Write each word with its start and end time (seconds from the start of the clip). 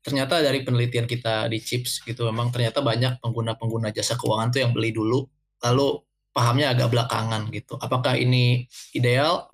ternyata 0.00 0.40
dari 0.40 0.64
penelitian 0.64 1.04
kita 1.04 1.44
di 1.52 1.60
Chips 1.60 2.00
gitu 2.00 2.24
memang 2.24 2.48
ternyata 2.48 2.80
banyak 2.80 3.20
pengguna-pengguna 3.20 3.92
jasa 3.92 4.16
keuangan 4.16 4.48
tuh 4.48 4.60
yang 4.64 4.72
beli 4.72 4.96
dulu 4.96 5.28
lalu 5.60 6.00
pahamnya 6.32 6.72
agak 6.72 6.88
belakangan 6.88 7.52
gitu. 7.52 7.76
Apakah 7.76 8.16
ini 8.16 8.64
ideal? 8.96 9.44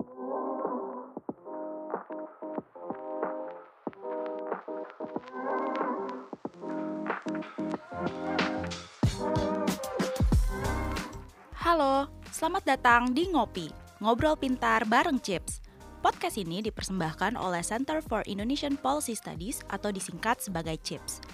Halo, 11.59 12.07
selamat 12.31 12.63
datang 12.63 13.11
di 13.11 13.27
Ngopi, 13.27 13.67
Ngobrol 13.99 14.39
Pintar 14.39 14.87
bareng 14.87 15.19
Chips. 15.19 15.66
Podcast 15.97 16.37
ini 16.37 16.61
dipersembahkan 16.61 17.33
oleh 17.41 17.65
Center 17.65 18.05
for 18.05 18.21
Indonesian 18.29 18.77
Policy 18.77 19.17
Studies 19.17 19.65
atau 19.65 19.89
disingkat 19.89 20.37
sebagai 20.37 20.77
CHIPS. 20.85 21.25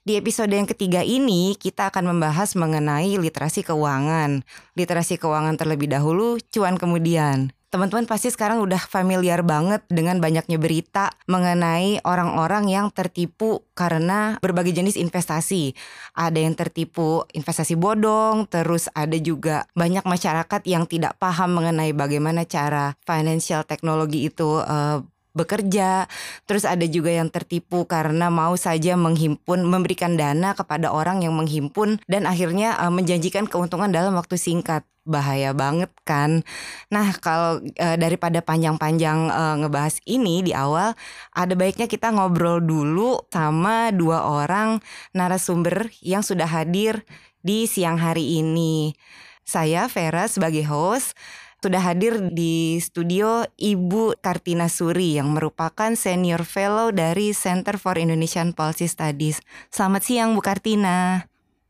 Di 0.06 0.14
episode 0.14 0.54
yang 0.54 0.70
ketiga 0.70 1.02
ini 1.02 1.58
kita 1.58 1.90
akan 1.90 2.14
membahas 2.14 2.54
mengenai 2.54 3.10
literasi 3.18 3.66
keuangan. 3.66 4.46
Literasi 4.78 5.18
keuangan 5.18 5.58
terlebih 5.58 5.90
dahulu, 5.90 6.38
cuan 6.54 6.78
kemudian 6.78 7.50
teman-teman 7.72 8.04
pasti 8.04 8.28
sekarang 8.28 8.60
udah 8.60 8.84
familiar 8.84 9.40
banget 9.40 9.80
dengan 9.88 10.20
banyaknya 10.20 10.60
berita 10.60 11.08
mengenai 11.24 12.04
orang-orang 12.04 12.68
yang 12.68 12.92
tertipu 12.92 13.64
karena 13.72 14.36
berbagai 14.44 14.76
jenis 14.76 15.00
investasi. 15.00 15.72
Ada 16.12 16.36
yang 16.44 16.52
tertipu 16.52 17.24
investasi 17.32 17.80
bodong, 17.80 18.44
terus 18.52 18.92
ada 18.92 19.16
juga 19.16 19.64
banyak 19.72 20.04
masyarakat 20.04 20.60
yang 20.68 20.84
tidak 20.84 21.16
paham 21.16 21.56
mengenai 21.56 21.96
bagaimana 21.96 22.44
cara 22.44 22.92
financial 23.08 23.64
teknologi 23.64 24.28
itu 24.28 24.60
uh, 24.60 25.00
bekerja. 25.32 26.12
Terus 26.44 26.68
ada 26.68 26.84
juga 26.84 27.08
yang 27.08 27.32
tertipu 27.32 27.88
karena 27.88 28.28
mau 28.28 28.52
saja 28.60 29.00
menghimpun, 29.00 29.64
memberikan 29.64 30.20
dana 30.20 30.52
kepada 30.52 30.92
orang 30.92 31.24
yang 31.24 31.32
menghimpun 31.32 32.04
dan 32.04 32.28
akhirnya 32.28 32.76
uh, 32.76 32.92
menjanjikan 32.92 33.48
keuntungan 33.48 33.88
dalam 33.88 34.12
waktu 34.12 34.36
singkat. 34.36 34.84
Bahaya 35.02 35.50
banget 35.50 35.90
kan. 36.06 36.46
Nah, 36.86 37.10
kalau 37.18 37.58
uh, 37.58 37.96
daripada 37.98 38.38
panjang-panjang 38.38 39.34
uh, 39.34 39.58
ngebahas 39.58 39.98
ini 40.06 40.46
di 40.46 40.54
awal, 40.54 40.94
ada 41.34 41.54
baiknya 41.58 41.90
kita 41.90 42.14
ngobrol 42.14 42.62
dulu 42.62 43.26
sama 43.34 43.90
dua 43.90 44.22
orang 44.30 44.78
narasumber 45.10 45.90
yang 46.06 46.22
sudah 46.22 46.46
hadir 46.46 47.02
di 47.42 47.66
siang 47.66 47.98
hari 47.98 48.38
ini. 48.38 48.94
Saya 49.42 49.90
Vera 49.90 50.30
sebagai 50.30 50.62
host 50.70 51.18
sudah 51.62 51.78
hadir 51.78 52.18
di 52.34 52.82
studio 52.82 53.46
Ibu 53.54 54.18
Kartina 54.18 54.66
Suri 54.66 55.14
yang 55.14 55.30
merupakan 55.30 55.94
senior 55.94 56.42
fellow 56.42 56.90
dari 56.90 57.30
Center 57.30 57.78
for 57.78 57.94
Indonesian 57.98 58.50
Policy 58.50 58.90
Studies. 58.90 59.38
Selamat 59.70 60.02
siang 60.02 60.34
Bu 60.34 60.42
Kartina. 60.42 61.26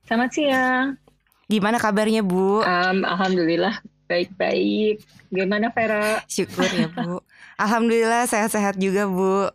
Selamat 0.09 0.31
siang. 0.33 1.02
Gimana 1.53 1.77
kabarnya 1.77 2.25
Bu? 2.25 2.65
Um, 2.65 3.05
Alhamdulillah 3.05 3.85
baik-baik. 4.09 5.05
Gimana 5.29 5.69
Vera? 5.69 6.25
Syukur 6.25 6.65
ya 6.73 6.89
Bu. 6.89 7.21
Alhamdulillah 7.65 8.25
sehat-sehat 8.25 8.81
juga 8.81 9.05
Bu. 9.05 9.53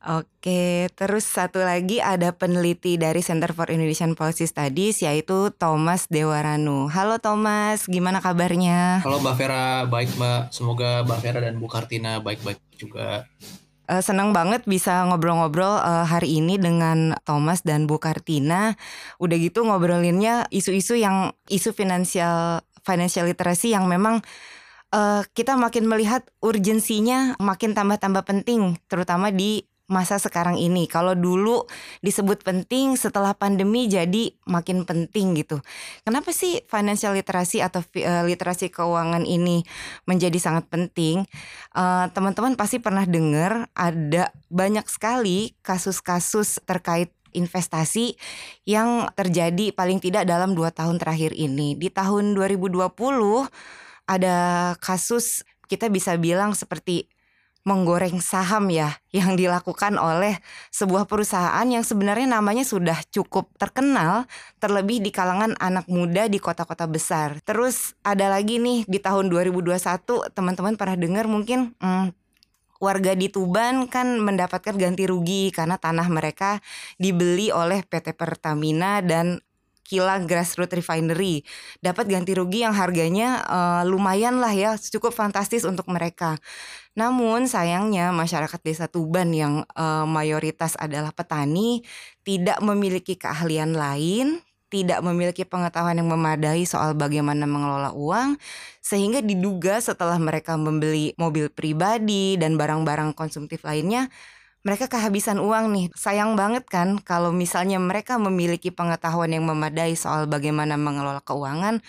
Oke, 0.00 0.90
terus 0.98 1.28
satu 1.28 1.62
lagi 1.62 2.02
ada 2.02 2.34
peneliti 2.34 2.98
dari 2.98 3.22
Center 3.22 3.54
for 3.54 3.70
Indonesian 3.70 4.18
Policy 4.18 4.50
Studies 4.50 5.04
yaitu 5.06 5.54
Thomas 5.54 6.10
Dewaranu. 6.10 6.90
Halo 6.90 7.22
Thomas, 7.22 7.86
gimana 7.86 8.18
kabarnya? 8.18 9.04
Halo 9.06 9.22
Mbak 9.22 9.34
Vera, 9.38 9.86
baik 9.86 10.10
Mbak. 10.18 10.42
Semoga 10.50 11.06
Mbak 11.06 11.20
Vera 11.22 11.38
dan 11.38 11.60
Bu 11.62 11.70
Kartina 11.70 12.18
baik-baik 12.18 12.58
juga. 12.74 13.30
Uh, 13.90 13.98
senang 13.98 14.30
banget 14.30 14.62
bisa 14.70 15.02
ngobrol-ngobrol 15.10 15.82
uh, 15.82 16.06
hari 16.06 16.38
ini 16.38 16.62
dengan 16.62 17.18
Thomas 17.26 17.66
dan 17.66 17.90
Bu 17.90 17.98
Kartina. 17.98 18.78
Udah 19.18 19.34
gitu 19.34 19.66
ngobrolinnya 19.66 20.46
isu-isu 20.54 20.94
yang 20.94 21.34
isu 21.50 21.74
finansial 21.74 22.62
financial 22.86 23.26
literacy 23.26 23.74
yang 23.74 23.90
memang 23.90 24.22
uh, 24.94 25.26
kita 25.34 25.58
makin 25.58 25.90
melihat 25.90 26.22
urgensinya 26.38 27.34
makin 27.42 27.74
tambah-tambah 27.74 28.22
penting, 28.22 28.78
terutama 28.86 29.34
di 29.34 29.66
masa 29.90 30.22
sekarang 30.22 30.56
ini. 30.56 30.86
Kalau 30.86 31.18
dulu 31.18 31.66
disebut 32.00 32.46
penting 32.46 32.94
setelah 32.94 33.34
pandemi 33.34 33.90
jadi 33.90 34.30
makin 34.46 34.86
penting 34.86 35.34
gitu. 35.34 35.58
Kenapa 36.06 36.30
sih 36.30 36.62
financial 36.70 37.18
literacy 37.18 37.58
atau 37.58 37.82
uh, 37.82 38.24
literasi 38.24 38.70
keuangan 38.70 39.26
ini 39.26 39.66
menjadi 40.06 40.38
sangat 40.38 40.70
penting? 40.70 41.26
teman 41.70 42.06
eh, 42.06 42.06
teman-teman 42.14 42.54
pasti 42.54 42.78
pernah 42.78 43.02
dengar 43.02 43.66
ada 43.74 44.30
banyak 44.52 44.86
sekali 44.86 45.58
kasus-kasus 45.66 46.62
terkait 46.62 47.10
investasi 47.34 48.14
yang 48.66 49.10
terjadi 49.14 49.74
paling 49.74 49.98
tidak 49.98 50.26
dalam 50.26 50.54
dua 50.54 50.70
tahun 50.70 51.02
terakhir 51.02 51.34
ini. 51.34 51.74
Di 51.74 51.90
tahun 51.90 52.38
2020 52.38 52.86
ada 54.06 54.36
kasus 54.78 55.42
kita 55.70 55.86
bisa 55.86 56.18
bilang 56.18 56.54
seperti 56.54 57.06
menggoreng 57.60 58.24
saham 58.24 58.72
ya 58.72 58.96
yang 59.12 59.36
dilakukan 59.36 60.00
oleh 60.00 60.40
sebuah 60.72 61.04
perusahaan 61.04 61.66
yang 61.68 61.84
sebenarnya 61.84 62.24
namanya 62.24 62.64
sudah 62.64 62.96
cukup 63.12 63.52
terkenal 63.60 64.24
terlebih 64.56 65.04
di 65.04 65.12
kalangan 65.12 65.52
anak 65.60 65.84
muda 65.86 66.24
di 66.26 66.40
kota-kota 66.40 66.88
besar. 66.88 67.36
Terus 67.44 67.92
ada 68.00 68.32
lagi 68.32 68.56
nih 68.56 68.88
di 68.88 68.96
tahun 68.96 69.28
2021 69.28 69.76
teman-teman 70.32 70.74
pernah 70.80 70.96
dengar 70.96 71.28
mungkin 71.28 71.76
hmm, 71.76 72.16
warga 72.80 73.12
di 73.12 73.28
Tuban 73.28 73.84
kan 73.92 74.16
mendapatkan 74.18 74.74
ganti 74.74 75.04
rugi 75.04 75.52
karena 75.52 75.76
tanah 75.76 76.08
mereka 76.08 76.64
dibeli 76.96 77.52
oleh 77.52 77.84
PT 77.84 78.16
Pertamina 78.16 79.04
dan 79.04 79.44
kilang 79.90 80.30
grassroots 80.30 80.70
refinery 80.70 81.42
dapat 81.82 82.06
ganti 82.06 82.30
rugi 82.38 82.62
yang 82.62 82.70
harganya 82.78 83.42
uh, 83.50 83.82
lumayan 83.82 84.38
lah 84.38 84.54
ya 84.54 84.78
cukup 84.78 85.10
fantastis 85.10 85.66
untuk 85.66 85.90
mereka. 85.90 86.38
Namun 86.98 87.46
sayangnya 87.46 88.10
masyarakat 88.10 88.60
desa 88.62 88.86
Tuban 88.90 89.30
yang 89.30 89.62
uh, 89.78 90.04
mayoritas 90.04 90.74
adalah 90.76 91.14
petani 91.14 91.86
tidak 92.26 92.58
memiliki 92.60 93.14
keahlian 93.14 93.74
lain 93.74 94.42
tidak 94.70 95.02
memiliki 95.02 95.42
pengetahuan 95.42 95.98
yang 95.98 96.06
memadai 96.08 96.62
soal 96.62 96.94
bagaimana 96.94 97.44
mengelola 97.44 97.90
uang, 97.90 98.38
sehingga 98.78 99.18
diduga 99.18 99.82
setelah 99.82 100.16
mereka 100.16 100.54
membeli 100.54 101.12
mobil 101.18 101.50
pribadi 101.50 102.38
dan 102.38 102.54
barang-barang 102.54 103.12
konsumtif 103.18 103.66
lainnya, 103.66 104.06
mereka 104.62 104.86
kehabisan 104.86 105.42
uang 105.42 105.74
nih. 105.74 105.86
Sayang 105.98 106.38
banget 106.38 106.70
kan 106.70 107.02
kalau 107.02 107.34
misalnya 107.34 107.82
mereka 107.82 108.16
memiliki 108.16 108.70
pengetahuan 108.70 109.34
yang 109.34 109.44
memadai 109.44 109.98
soal 109.98 110.30
bagaimana 110.30 110.78
mengelola 110.78 111.18
keuangan, 111.26 111.82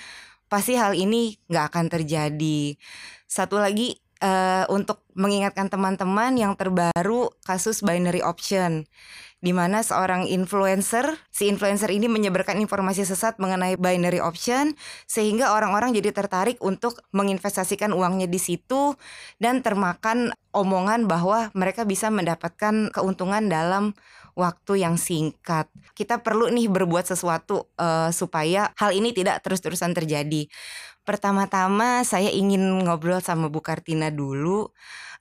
pasti 0.50 0.74
hal 0.74 0.98
ini 0.98 1.38
nggak 1.54 1.66
akan 1.70 1.86
terjadi. 1.86 2.76
Satu 3.30 3.62
lagi 3.62 4.01
uh, 4.22 4.66
untuk 4.72 5.04
mengingatkan 5.18 5.68
teman-teman 5.68 6.38
yang 6.40 6.54
terbaru 6.56 7.34
kasus 7.44 7.84
binary 7.84 8.24
option 8.24 8.88
di 9.42 9.58
mana 9.58 9.82
seorang 9.82 10.30
influencer, 10.30 11.18
si 11.34 11.50
influencer 11.50 11.90
ini 11.90 12.06
menyebarkan 12.06 12.62
informasi 12.62 13.10
sesat 13.10 13.42
mengenai 13.42 13.74
binary 13.74 14.22
option 14.22 14.78
sehingga 15.10 15.58
orang-orang 15.58 15.98
jadi 15.98 16.14
tertarik 16.14 16.62
untuk 16.62 17.02
menginvestasikan 17.10 17.90
uangnya 17.90 18.30
di 18.30 18.38
situ 18.38 18.94
dan 19.42 19.66
termakan 19.66 20.38
omongan 20.54 21.10
bahwa 21.10 21.50
mereka 21.58 21.90
bisa 21.90 22.14
mendapatkan 22.14 22.94
keuntungan 22.94 23.50
dalam 23.50 23.98
waktu 24.36 24.84
yang 24.84 24.96
singkat. 24.96 25.68
Kita 25.94 26.22
perlu 26.22 26.50
nih 26.50 26.68
berbuat 26.68 27.08
sesuatu 27.08 27.70
uh, 27.78 28.10
supaya 28.10 28.72
hal 28.80 28.92
ini 28.96 29.12
tidak 29.12 29.44
terus-terusan 29.44 29.96
terjadi. 29.96 30.48
Pertama-tama 31.02 32.06
saya 32.06 32.30
ingin 32.30 32.62
ngobrol 32.86 33.20
sama 33.20 33.50
Bu 33.50 33.60
Kartina 33.64 34.14
dulu. 34.14 34.70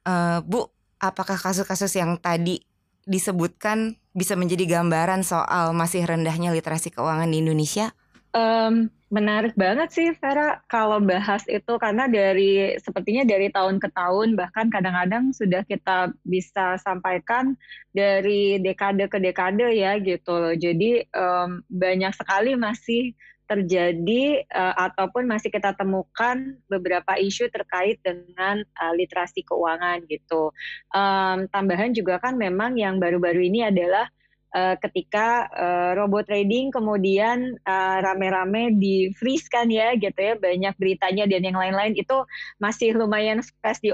Uh, 0.04 0.44
Bu, 0.44 0.68
apakah 1.00 1.40
kasus-kasus 1.40 1.96
yang 1.96 2.20
tadi 2.20 2.60
disebutkan 3.08 3.96
bisa 4.12 4.36
menjadi 4.36 4.78
gambaran 4.80 5.24
soal 5.24 5.72
masih 5.72 6.04
rendahnya 6.04 6.52
literasi 6.52 6.92
keuangan 6.92 7.30
di 7.30 7.40
Indonesia? 7.40 7.96
Um, 8.30 8.94
menarik 9.10 9.58
banget 9.58 9.90
sih 9.90 10.08
Vera 10.14 10.62
kalau 10.70 11.02
bahas 11.02 11.42
itu 11.50 11.74
karena 11.82 12.06
dari 12.06 12.78
sepertinya 12.78 13.26
dari 13.26 13.50
tahun 13.50 13.82
ke 13.82 13.90
tahun 13.90 14.38
bahkan 14.38 14.70
kadang-kadang 14.70 15.34
sudah 15.34 15.66
kita 15.66 16.14
bisa 16.22 16.78
sampaikan 16.78 17.58
dari 17.90 18.62
dekade 18.62 19.10
ke 19.10 19.18
dekade 19.18 19.74
ya 19.74 19.98
gitu 19.98 20.30
loh. 20.30 20.54
Jadi 20.54 21.02
um, 21.10 21.58
banyak 21.66 22.14
sekali 22.14 22.54
masih 22.54 23.18
terjadi 23.50 24.46
uh, 24.54 24.78
ataupun 24.78 25.26
masih 25.26 25.50
kita 25.50 25.74
temukan 25.74 26.54
beberapa 26.70 27.18
isu 27.18 27.50
terkait 27.50 27.98
dengan 28.06 28.62
uh, 28.78 28.94
literasi 28.94 29.42
keuangan 29.42 30.06
gitu. 30.06 30.54
Um, 30.94 31.50
tambahan 31.50 31.90
juga 31.90 32.22
kan 32.22 32.38
memang 32.38 32.78
yang 32.78 33.02
baru-baru 33.02 33.50
ini 33.50 33.66
adalah 33.66 34.06
uh, 34.54 34.74
ketika 34.78 35.46
uh, 35.52 35.90
robot 35.98 36.26
trading 36.26 36.70
kemudian 36.70 37.58
uh, 37.66 37.98
rame-rame 38.02 38.74
di 38.78 39.10
freeze 39.14 39.46
kan 39.50 39.70
ya 39.70 39.94
gitu 39.98 40.16
ya 40.16 40.34
banyak 40.38 40.74
beritanya 40.78 41.24
dan 41.26 41.42
yang 41.46 41.58
lain-lain 41.58 41.94
itu 41.98 42.16
masih 42.58 42.94
lumayan 42.94 43.42
fresh 43.62 43.82
di 43.82 43.90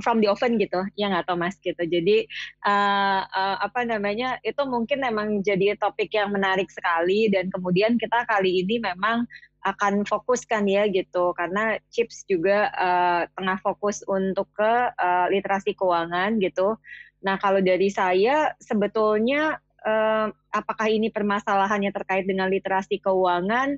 from 0.00 0.24
the 0.24 0.28
oven 0.32 0.56
gitu 0.56 0.80
ya 0.96 1.12
nggak 1.12 1.28
tahu 1.28 1.36
mas 1.36 1.60
gitu. 1.60 1.78
Jadi 1.84 2.24
uh, 2.64 3.20
uh, 3.28 3.56
apa 3.60 3.84
namanya 3.84 4.40
itu 4.40 4.64
mungkin 4.64 5.04
memang 5.04 5.44
jadi 5.44 5.76
topik 5.76 6.08
yang 6.16 6.32
menarik 6.32 6.72
sekali 6.72 7.28
dan 7.28 7.52
kemudian 7.52 8.00
kita 8.00 8.24
kali 8.24 8.64
ini 8.64 8.80
memang 8.80 9.28
akan 9.64 10.08
fokuskan 10.08 10.64
ya 10.68 10.88
gitu. 10.88 11.36
Karena 11.36 11.76
chips 11.92 12.24
juga 12.24 12.72
uh, 12.72 13.22
tengah 13.36 13.60
fokus 13.60 14.00
untuk 14.08 14.48
ke 14.56 14.72
uh, 14.96 15.26
literasi 15.28 15.76
keuangan 15.76 16.40
gitu. 16.40 16.80
Nah 17.24 17.36
kalau 17.36 17.60
dari 17.60 17.92
saya 17.92 18.52
sebetulnya 18.60 19.60
uh, 19.84 20.32
apakah 20.50 20.88
ini 20.90 21.12
permasalahannya 21.12 21.92
terkait 21.92 22.24
dengan 22.24 22.48
literasi 22.48 22.98
keuangan 22.98 23.76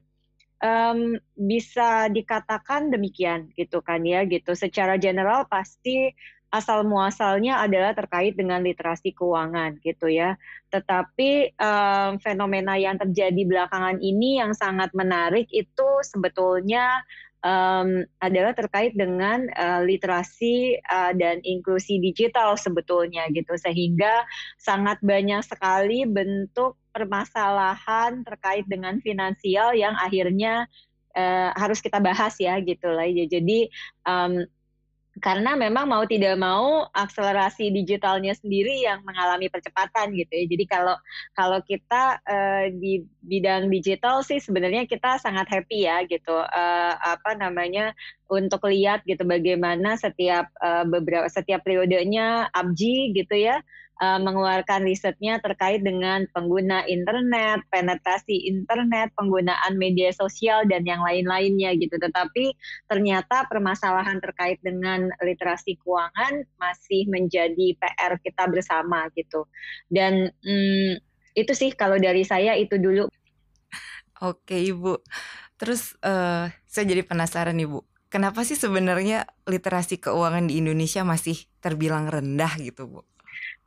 um, 0.62 1.18
bisa 1.36 2.08
dikatakan 2.08 2.88
demikian 2.88 3.50
gitu 3.58 3.82
kan 3.84 4.00
ya 4.06 4.24
gitu. 4.24 4.54
Secara 4.56 4.96
general 4.96 5.44
pasti 5.50 6.14
asal 6.56 6.82
muasalnya 6.88 7.60
adalah 7.60 7.92
terkait 7.92 8.32
dengan 8.34 8.64
literasi 8.64 9.12
keuangan 9.12 9.76
gitu 9.84 10.08
ya. 10.08 10.40
Tetapi 10.72 11.54
um, 11.60 12.16
fenomena 12.18 12.80
yang 12.80 12.96
terjadi 12.96 13.42
belakangan 13.44 14.00
ini 14.00 14.40
yang 14.40 14.56
sangat 14.56 14.90
menarik 14.96 15.46
itu 15.52 15.88
sebetulnya 16.02 17.04
um, 17.46 18.02
adalah 18.18 18.52
terkait 18.56 18.98
dengan 18.98 19.46
uh, 19.54 19.86
literasi 19.86 20.82
uh, 20.82 21.12
dan 21.14 21.38
inklusi 21.46 22.02
digital 22.02 22.58
sebetulnya 22.58 23.30
gitu 23.30 23.54
sehingga 23.54 24.26
sangat 24.58 24.98
banyak 25.04 25.42
sekali 25.46 26.02
bentuk 26.08 26.74
permasalahan 26.90 28.26
terkait 28.26 28.66
dengan 28.66 28.98
finansial 29.04 29.76
yang 29.76 29.94
akhirnya 30.00 30.66
uh, 31.14 31.50
harus 31.54 31.78
kita 31.78 32.02
bahas 32.02 32.34
ya 32.42 32.58
gitu 32.60 32.88
lah 32.90 33.06
ya 33.06 33.28
jadi 33.30 33.68
um, 34.08 34.42
karena 35.16 35.56
memang 35.56 35.88
mau 35.88 36.04
tidak 36.04 36.36
mau 36.36 36.92
akselerasi 36.92 37.72
digitalnya 37.72 38.36
sendiri 38.36 38.84
yang 38.84 39.00
mengalami 39.00 39.48
percepatan 39.48 40.12
gitu 40.12 40.28
ya. 40.28 40.44
Jadi 40.44 40.64
kalau 40.68 40.96
kalau 41.32 41.58
kita 41.64 42.20
uh, 42.20 42.68
di 42.68 43.00
bidang 43.24 43.72
digital 43.72 44.20
sih 44.20 44.36
sebenarnya 44.36 44.84
kita 44.84 45.16
sangat 45.16 45.48
happy 45.48 45.88
ya 45.88 46.04
gitu. 46.04 46.36
Uh, 46.36 46.94
apa 47.00 47.32
namanya 47.32 47.96
untuk 48.28 48.68
lihat 48.68 49.08
gitu 49.08 49.24
bagaimana 49.24 49.96
setiap 49.96 50.52
uh, 50.60 50.84
beberapa 50.84 51.30
setiap 51.32 51.64
periodenya 51.64 52.52
ABJI 52.52 53.16
gitu 53.16 53.34
ya 53.40 53.64
uh, 54.00 54.20
mengeluarkan 54.20 54.84
risetnya 54.84 55.40
terkait 55.40 55.80
dengan 55.80 56.28
pengguna 56.32 56.84
internet, 56.84 57.64
penetrasi 57.72 58.48
internet, 58.48 59.12
penggunaan 59.16 59.76
media 59.80 60.12
sosial 60.12 60.68
dan 60.68 60.84
yang 60.84 61.00
lain-lainnya 61.00 61.76
gitu. 61.80 61.96
Tetapi 61.96 62.52
ternyata 62.88 63.48
permasalahan 63.48 64.20
terkait 64.20 64.60
dengan 64.60 65.08
literasi 65.24 65.80
keuangan 65.80 66.44
masih 66.60 67.08
menjadi 67.08 67.76
PR 67.76 68.20
kita 68.20 68.44
bersama 68.48 69.08
gitu. 69.16 69.48
Dan 69.88 70.28
hmm, 70.44 71.00
itu 71.36 71.52
sih 71.52 71.72
kalau 71.72 71.96
dari 71.96 72.24
saya 72.24 72.56
itu 72.56 72.76
dulu. 72.76 73.08
Oke 74.24 74.56
Ibu. 74.56 75.00
Terus 75.56 75.96
uh, 76.04 76.48
saya 76.68 76.84
jadi 76.84 77.04
penasaran 77.04 77.56
Ibu. 77.56 77.84
Kenapa 78.06 78.46
sih 78.46 78.56
sebenarnya 78.56 79.28
literasi 79.44 79.98
keuangan 79.98 80.48
di 80.48 80.62
Indonesia 80.62 81.02
masih 81.02 81.36
terbilang 81.58 82.06
rendah 82.08 82.54
gitu 82.62 82.86
Bu? 82.88 83.00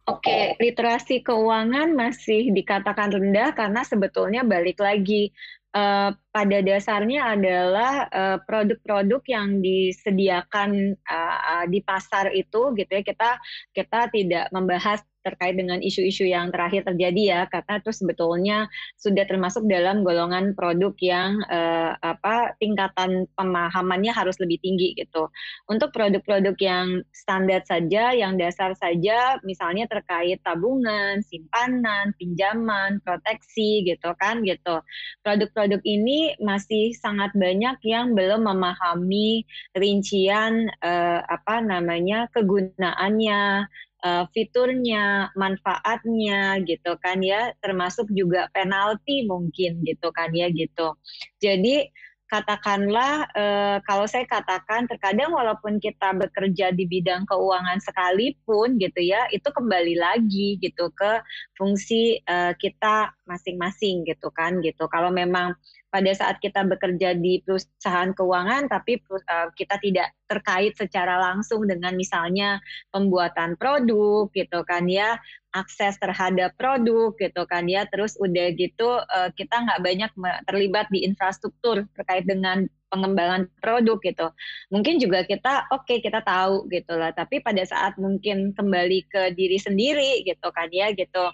Oke, 0.10 0.58
literasi 0.58 1.22
keuangan 1.22 1.94
masih 1.94 2.50
dikatakan 2.50 3.14
rendah 3.14 3.54
karena 3.54 3.86
sebetulnya 3.86 4.42
balik 4.42 4.82
lagi 4.82 5.30
uh, 5.78 6.10
pada 6.34 6.58
dasarnya 6.66 7.38
adalah 7.38 8.10
uh, 8.10 8.38
produk-produk 8.42 9.22
yang 9.30 9.62
disediakan 9.62 10.98
uh, 11.06 11.66
di 11.70 11.86
pasar 11.86 12.34
itu 12.34 12.74
gitu 12.74 12.90
ya. 12.90 13.04
Kita 13.06 13.38
kita 13.70 14.10
tidak 14.10 14.46
membahas 14.50 15.06
terkait 15.22 15.56
dengan 15.56 15.84
isu-isu 15.84 16.24
yang 16.24 16.50
terakhir 16.50 16.88
terjadi 16.88 17.22
ya 17.22 17.42
karena 17.52 17.80
itu 17.80 17.92
sebetulnya 17.92 18.58
sudah 18.96 19.26
termasuk 19.28 19.68
dalam 19.68 20.02
golongan 20.02 20.56
produk 20.56 20.96
yang 21.04 21.40
uh, 21.52 21.96
apa 22.00 22.56
tingkatan 22.58 23.28
pemahamannya 23.36 24.12
harus 24.16 24.40
lebih 24.40 24.60
tinggi 24.64 24.96
gitu. 24.96 25.28
Untuk 25.68 25.92
produk-produk 25.92 26.56
yang 26.60 27.04
standar 27.12 27.62
saja, 27.68 28.16
yang 28.16 28.40
dasar 28.40 28.74
saja 28.80 29.38
misalnya 29.44 29.86
terkait 29.92 30.40
tabungan, 30.44 31.20
simpanan, 31.26 32.16
pinjaman, 32.16 33.04
proteksi 33.04 33.84
gitu 33.84 34.16
kan 34.18 34.42
gitu. 34.48 34.80
Produk-produk 35.22 35.84
ini 35.84 36.36
masih 36.40 36.96
sangat 36.96 37.36
banyak 37.36 37.78
yang 37.84 38.16
belum 38.16 38.48
memahami 38.48 39.44
rincian 39.76 40.72
uh, 40.82 41.22
apa 41.28 41.60
namanya 41.60 42.32
kegunaannya 42.32 43.68
uh, 44.04 44.26
fiturnya, 44.32 45.32
manfaatnya 45.36 46.60
gitu 46.64 46.96
kan 47.00 47.20
ya, 47.24 47.52
termasuk 47.64 48.08
juga 48.12 48.48
penalti 48.52 49.28
mungkin 49.28 49.84
gitu 49.84 50.10
kan 50.12 50.32
ya 50.32 50.48
gitu. 50.52 50.96
Jadi 51.40 51.90
katakanlah 52.30 53.26
uh, 53.34 53.78
kalau 53.90 54.06
saya 54.06 54.22
katakan 54.30 54.86
terkadang 54.86 55.34
walaupun 55.34 55.82
kita 55.82 56.14
bekerja 56.14 56.70
di 56.70 56.86
bidang 56.86 57.26
keuangan 57.26 57.82
sekalipun 57.82 58.78
gitu 58.78 59.02
ya, 59.02 59.26
itu 59.34 59.50
kembali 59.50 59.98
lagi 59.98 60.62
gitu 60.62 60.94
ke 60.94 61.26
fungsi 61.58 62.22
uh, 62.30 62.54
kita 62.54 63.18
masing-masing 63.26 64.06
gitu 64.06 64.30
kan 64.30 64.62
gitu. 64.62 64.86
Kalau 64.94 65.10
memang 65.10 65.58
pada 65.90 66.12
saat 66.14 66.38
kita 66.38 66.66
bekerja 66.66 67.18
di 67.18 67.42
perusahaan 67.42 68.14
keuangan 68.14 68.70
tapi 68.70 69.02
uh, 69.10 69.50
kita 69.58 69.82
tidak 69.82 70.14
terkait 70.30 70.78
secara 70.78 71.18
langsung 71.18 71.66
dengan 71.66 71.98
misalnya 71.98 72.62
pembuatan 72.94 73.58
produk 73.58 74.30
gitu 74.32 74.62
kan 74.66 74.86
ya 74.86 75.18
akses 75.50 75.98
terhadap 75.98 76.54
produk 76.62 77.18
gitu 77.18 77.42
kan 77.50 77.66
ya 77.66 77.90
terus 77.90 78.14
udah 78.22 78.54
gitu 78.54 79.02
uh, 79.02 79.30
kita 79.34 79.66
nggak 79.66 79.82
banyak 79.82 80.12
terlibat 80.46 80.86
di 80.94 81.02
infrastruktur 81.10 81.90
terkait 81.98 82.30
dengan 82.30 82.70
pengembangan 82.90 83.46
produk 83.62 84.02
gitu. 84.02 84.28
Mungkin 84.74 84.98
juga 84.98 85.24
kita 85.24 85.70
oke 85.70 85.86
okay, 85.86 85.98
kita 86.02 86.26
tahu 86.26 86.66
gitu 86.74 86.98
lah. 86.98 87.14
Tapi 87.14 87.40
pada 87.40 87.62
saat 87.64 87.96
mungkin 88.02 88.52
kembali 88.58 89.06
ke 89.08 89.22
diri 89.38 89.62
sendiri 89.62 90.26
gitu 90.26 90.50
kan 90.50 90.68
ya 90.74 90.90
gitu. 90.94 91.30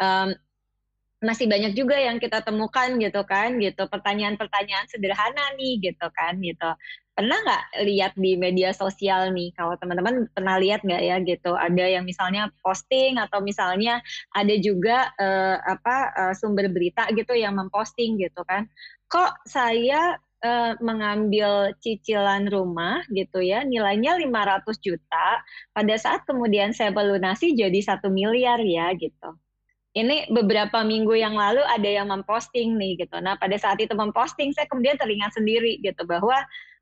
Um, 0.00 0.36
masih 1.20 1.46
banyak 1.46 1.76
juga 1.76 2.00
yang 2.00 2.16
kita 2.16 2.40
temukan 2.40 2.96
gitu 2.96 3.20
kan 3.28 3.60
gitu. 3.60 3.84
Pertanyaan-pertanyaan 3.86 4.88
sederhana 4.88 5.52
nih 5.60 5.92
gitu 5.92 6.06
kan 6.16 6.40
gitu. 6.40 6.70
Pernah 7.12 7.36
nggak 7.44 7.64
lihat 7.84 8.12
di 8.16 8.40
media 8.40 8.72
sosial 8.72 9.28
nih 9.36 9.52
kalau 9.52 9.76
teman-teman 9.76 10.24
pernah 10.32 10.56
lihat 10.56 10.80
nggak 10.80 11.02
ya 11.04 11.16
gitu? 11.20 11.52
Ada 11.52 12.00
yang 12.00 12.04
misalnya 12.08 12.48
posting 12.64 13.20
atau 13.20 13.44
misalnya 13.44 14.00
ada 14.32 14.54
juga 14.56 15.12
uh, 15.20 15.60
apa 15.60 15.96
uh, 16.16 16.34
sumber 16.34 16.72
berita 16.72 17.04
gitu 17.12 17.36
yang 17.36 17.52
memposting 17.60 18.16
gitu 18.16 18.40
kan. 18.48 18.64
Kok 19.12 19.44
saya 19.44 20.16
uh, 20.40 20.72
mengambil 20.80 21.76
cicilan 21.84 22.48
rumah 22.48 23.04
gitu 23.12 23.44
ya, 23.44 23.60
nilainya 23.64 24.16
500 24.16 24.64
juta, 24.80 25.28
pada 25.76 25.94
saat 26.00 26.24
kemudian 26.24 26.72
saya 26.72 26.90
melunasi 26.92 27.52
jadi 27.52 27.80
satu 27.84 28.08
miliar 28.08 28.60
ya 28.64 28.92
gitu. 28.96 29.36
Ini 29.90 30.30
beberapa 30.30 30.86
minggu 30.86 31.18
yang 31.18 31.34
lalu 31.34 31.66
ada 31.66 31.90
yang 31.90 32.06
memposting 32.06 32.78
nih 32.78 32.94
gitu. 33.02 33.18
Nah 33.18 33.34
pada 33.34 33.58
saat 33.58 33.82
itu 33.82 33.90
memposting 33.90 34.54
saya 34.54 34.70
kemudian 34.70 34.94
teringat 34.94 35.34
sendiri 35.34 35.82
gitu 35.82 36.06
bahwa 36.06 36.38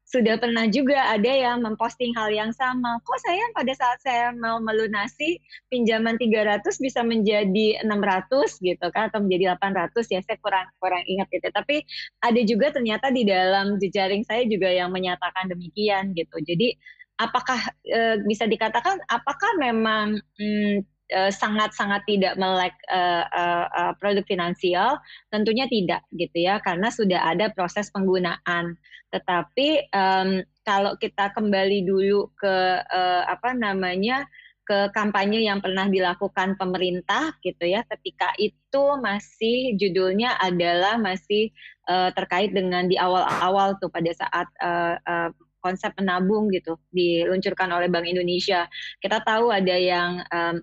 sudah 0.09 0.41
pernah 0.41 0.65
juga 0.73 0.97
ada 1.13 1.29
yang 1.29 1.61
memposting 1.61 2.17
hal 2.17 2.33
yang 2.33 2.49
sama. 2.57 2.97
Kok 3.05 3.21
saya 3.21 3.45
pada 3.53 3.73
saat 3.77 3.99
saya 4.01 4.33
mau 4.33 4.57
melunasi 4.57 5.37
pinjaman 5.69 6.17
300 6.17 6.65
bisa 6.81 7.05
menjadi 7.05 7.85
600 7.85 8.57
gitu 8.65 8.87
kan 8.89 9.13
atau 9.13 9.21
menjadi 9.21 9.53
800 9.61 9.93
ya 10.09 10.21
saya 10.25 10.41
kurang 10.41 10.65
kurang 10.81 11.05
ingat 11.05 11.29
gitu. 11.29 11.53
Tapi 11.53 11.85
ada 12.25 12.41
juga 12.41 12.73
ternyata 12.73 13.13
di 13.13 13.29
dalam 13.29 13.77
jejaring 13.77 14.25
saya 14.25 14.49
juga 14.49 14.73
yang 14.73 14.89
menyatakan 14.89 15.53
demikian 15.53 16.17
gitu. 16.17 16.41
Jadi 16.41 16.73
apakah 17.21 17.61
e, 17.85 18.25
bisa 18.25 18.49
dikatakan 18.49 18.97
apakah 19.13 19.61
memang 19.61 20.17
hmm, 20.41 20.89
sangat-sangat 21.33 22.05
tidak 22.05 22.37
melek 22.37 22.77
uh, 22.93 23.25
uh, 23.73 23.93
produk 23.97 24.25
finansial 24.29 25.01
tentunya 25.33 25.65
tidak 25.69 26.05
gitu 26.13 26.45
ya 26.45 26.61
karena 26.61 26.93
sudah 26.93 27.33
ada 27.33 27.49
proses 27.53 27.89
penggunaan. 27.89 28.77
Tetapi 29.09 29.89
um, 29.97 30.45
kalau 30.69 31.01
kita 31.01 31.33
kembali 31.33 31.89
dulu 31.89 32.29
ke 32.37 32.85
uh, 32.85 33.23
apa 33.25 33.57
namanya 33.57 34.29
ke 34.69 34.93
kampanye 34.93 35.49
yang 35.49 35.65
pernah 35.65 35.89
dilakukan 35.89 36.61
pemerintah 36.61 37.33
gitu 37.41 37.65
ya 37.65 37.81
ketika 37.89 38.37
itu 38.37 38.85
masih 39.01 39.73
judulnya 39.81 40.37
adalah 40.37 41.01
masih 41.01 41.49
uh, 41.89 42.13
terkait 42.13 42.53
dengan 42.53 42.85
di 42.85 43.01
awal-awal 43.01 43.81
tuh 43.81 43.89
pada 43.89 44.13
saat 44.13 44.45
uh, 44.61 45.01
uh, 45.09 45.33
konsep 45.65 45.91
menabung 45.97 46.53
gitu 46.53 46.77
diluncurkan 46.93 47.73
oleh 47.73 47.89
Bank 47.89 48.05
Indonesia. 48.07 48.69
Kita 49.01 49.25
tahu 49.25 49.49
ada 49.49 49.73
yang 49.73 50.21
um, 50.29 50.61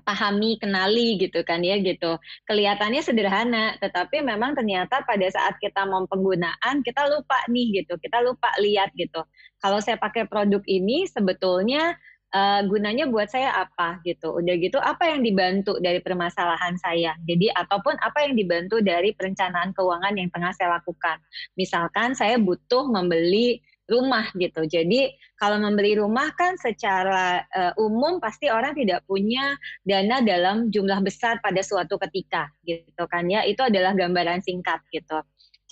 pahami, 0.00 0.56
kenali 0.56 1.20
gitu 1.20 1.44
kan 1.44 1.60
ya 1.60 1.76
gitu. 1.84 2.16
Kelihatannya 2.48 3.04
sederhana, 3.04 3.76
tetapi 3.76 4.24
memang 4.24 4.56
ternyata 4.56 5.04
pada 5.04 5.28
saat 5.28 5.60
kita 5.60 5.84
mau 5.84 6.08
penggunaan 6.08 6.80
kita 6.80 7.12
lupa 7.12 7.36
nih 7.52 7.84
gitu, 7.84 8.00
kita 8.00 8.24
lupa 8.24 8.48
lihat 8.56 8.88
gitu. 8.96 9.20
Kalau 9.60 9.78
saya 9.84 10.00
pakai 10.00 10.24
produk 10.24 10.64
ini 10.64 11.04
sebetulnya 11.04 11.94
uh, 12.32 12.60
gunanya 12.66 13.06
buat 13.06 13.28
saya 13.28 13.52
apa 13.52 14.00
gitu. 14.02 14.40
Udah 14.40 14.54
gitu 14.58 14.80
apa 14.80 15.12
yang 15.12 15.20
dibantu 15.22 15.76
dari 15.78 16.00
permasalahan 16.00 16.74
saya. 16.80 17.14
Jadi 17.28 17.52
ataupun 17.52 17.94
apa 18.00 18.24
yang 18.26 18.34
dibantu 18.34 18.80
dari 18.80 19.12
perencanaan 19.12 19.76
keuangan 19.76 20.16
yang 20.16 20.32
tengah 20.32 20.50
saya 20.56 20.80
lakukan. 20.80 21.20
Misalkan 21.54 22.16
saya 22.16 22.40
butuh 22.40 22.88
membeli 22.88 23.60
rumah 23.90 24.30
gitu. 24.38 24.62
Jadi 24.66 25.10
kalau 25.34 25.58
membeli 25.58 25.98
rumah 25.98 26.30
kan 26.38 26.54
secara 26.58 27.42
uh, 27.50 27.72
umum 27.82 28.22
pasti 28.22 28.48
orang 28.48 28.78
tidak 28.78 29.02
punya 29.04 29.58
dana 29.82 30.22
dalam 30.22 30.70
jumlah 30.70 31.02
besar 31.02 31.42
pada 31.42 31.60
suatu 31.60 31.98
ketika 32.08 32.48
gitu 32.62 33.04
kan 33.10 33.26
ya. 33.26 33.42
Itu 33.42 33.66
adalah 33.66 33.92
gambaran 33.94 34.40
singkat 34.42 34.80
gitu. 34.94 35.20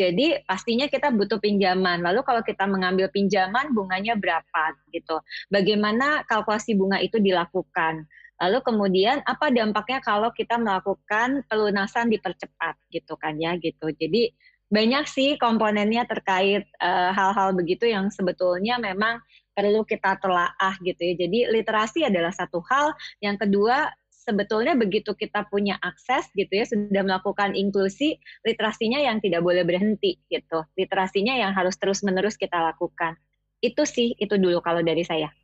Jadi 0.00 0.40
pastinya 0.48 0.88
kita 0.88 1.12
butuh 1.12 1.36
pinjaman. 1.44 2.00
Lalu 2.00 2.24
kalau 2.24 2.40
kita 2.40 2.64
mengambil 2.64 3.12
pinjaman 3.12 3.76
bunganya 3.76 4.16
berapa 4.16 4.72
gitu. 4.96 5.20
Bagaimana 5.52 6.24
kalkulasi 6.24 6.72
bunga 6.72 6.96
itu 7.04 7.20
dilakukan? 7.20 8.08
Lalu 8.40 8.64
kemudian 8.64 9.20
apa 9.28 9.52
dampaknya 9.52 10.00
kalau 10.00 10.32
kita 10.32 10.56
melakukan 10.56 11.44
pelunasan 11.44 12.08
dipercepat 12.08 12.80
gitu 12.88 13.12
kan 13.20 13.36
ya 13.36 13.60
gitu. 13.60 13.92
Jadi 13.92 14.32
banyak 14.70 15.04
sih 15.10 15.34
komponennya 15.34 16.06
terkait 16.06 16.64
eh, 16.78 17.10
hal-hal 17.10 17.50
uh, 17.52 17.56
begitu 17.58 17.90
yang 17.90 18.06
sebetulnya 18.14 18.78
memang 18.78 19.18
perlu 19.50 19.82
kita 19.82 20.16
telaah 20.22 20.74
gitu 20.86 21.02
ya. 21.02 21.14
Jadi 21.26 21.50
literasi 21.50 22.06
adalah 22.06 22.30
satu 22.30 22.62
hal, 22.70 22.94
yang 23.18 23.34
kedua 23.34 23.90
sebetulnya 24.30 24.78
begitu 24.78 25.10
kita 25.18 25.48
punya 25.50 25.74
akses 25.82 26.30
gitu 26.38 26.52
ya 26.54 26.64
sudah 26.68 27.02
melakukan 27.02 27.58
inklusi 27.58 28.20
literasinya 28.46 29.02
yang 29.02 29.18
tidak 29.18 29.42
boleh 29.42 29.66
berhenti 29.66 30.22
gitu. 30.30 30.62
Literasinya 30.78 31.34
yang 31.34 31.50
harus 31.50 31.74
terus-menerus 31.74 32.38
kita 32.38 32.62
lakukan. 32.62 33.18
Itu 33.58 33.82
sih 33.82 34.14
itu 34.16 34.38
dulu 34.38 34.62
kalau 34.62 34.86
dari 34.86 35.02
saya. 35.02 35.34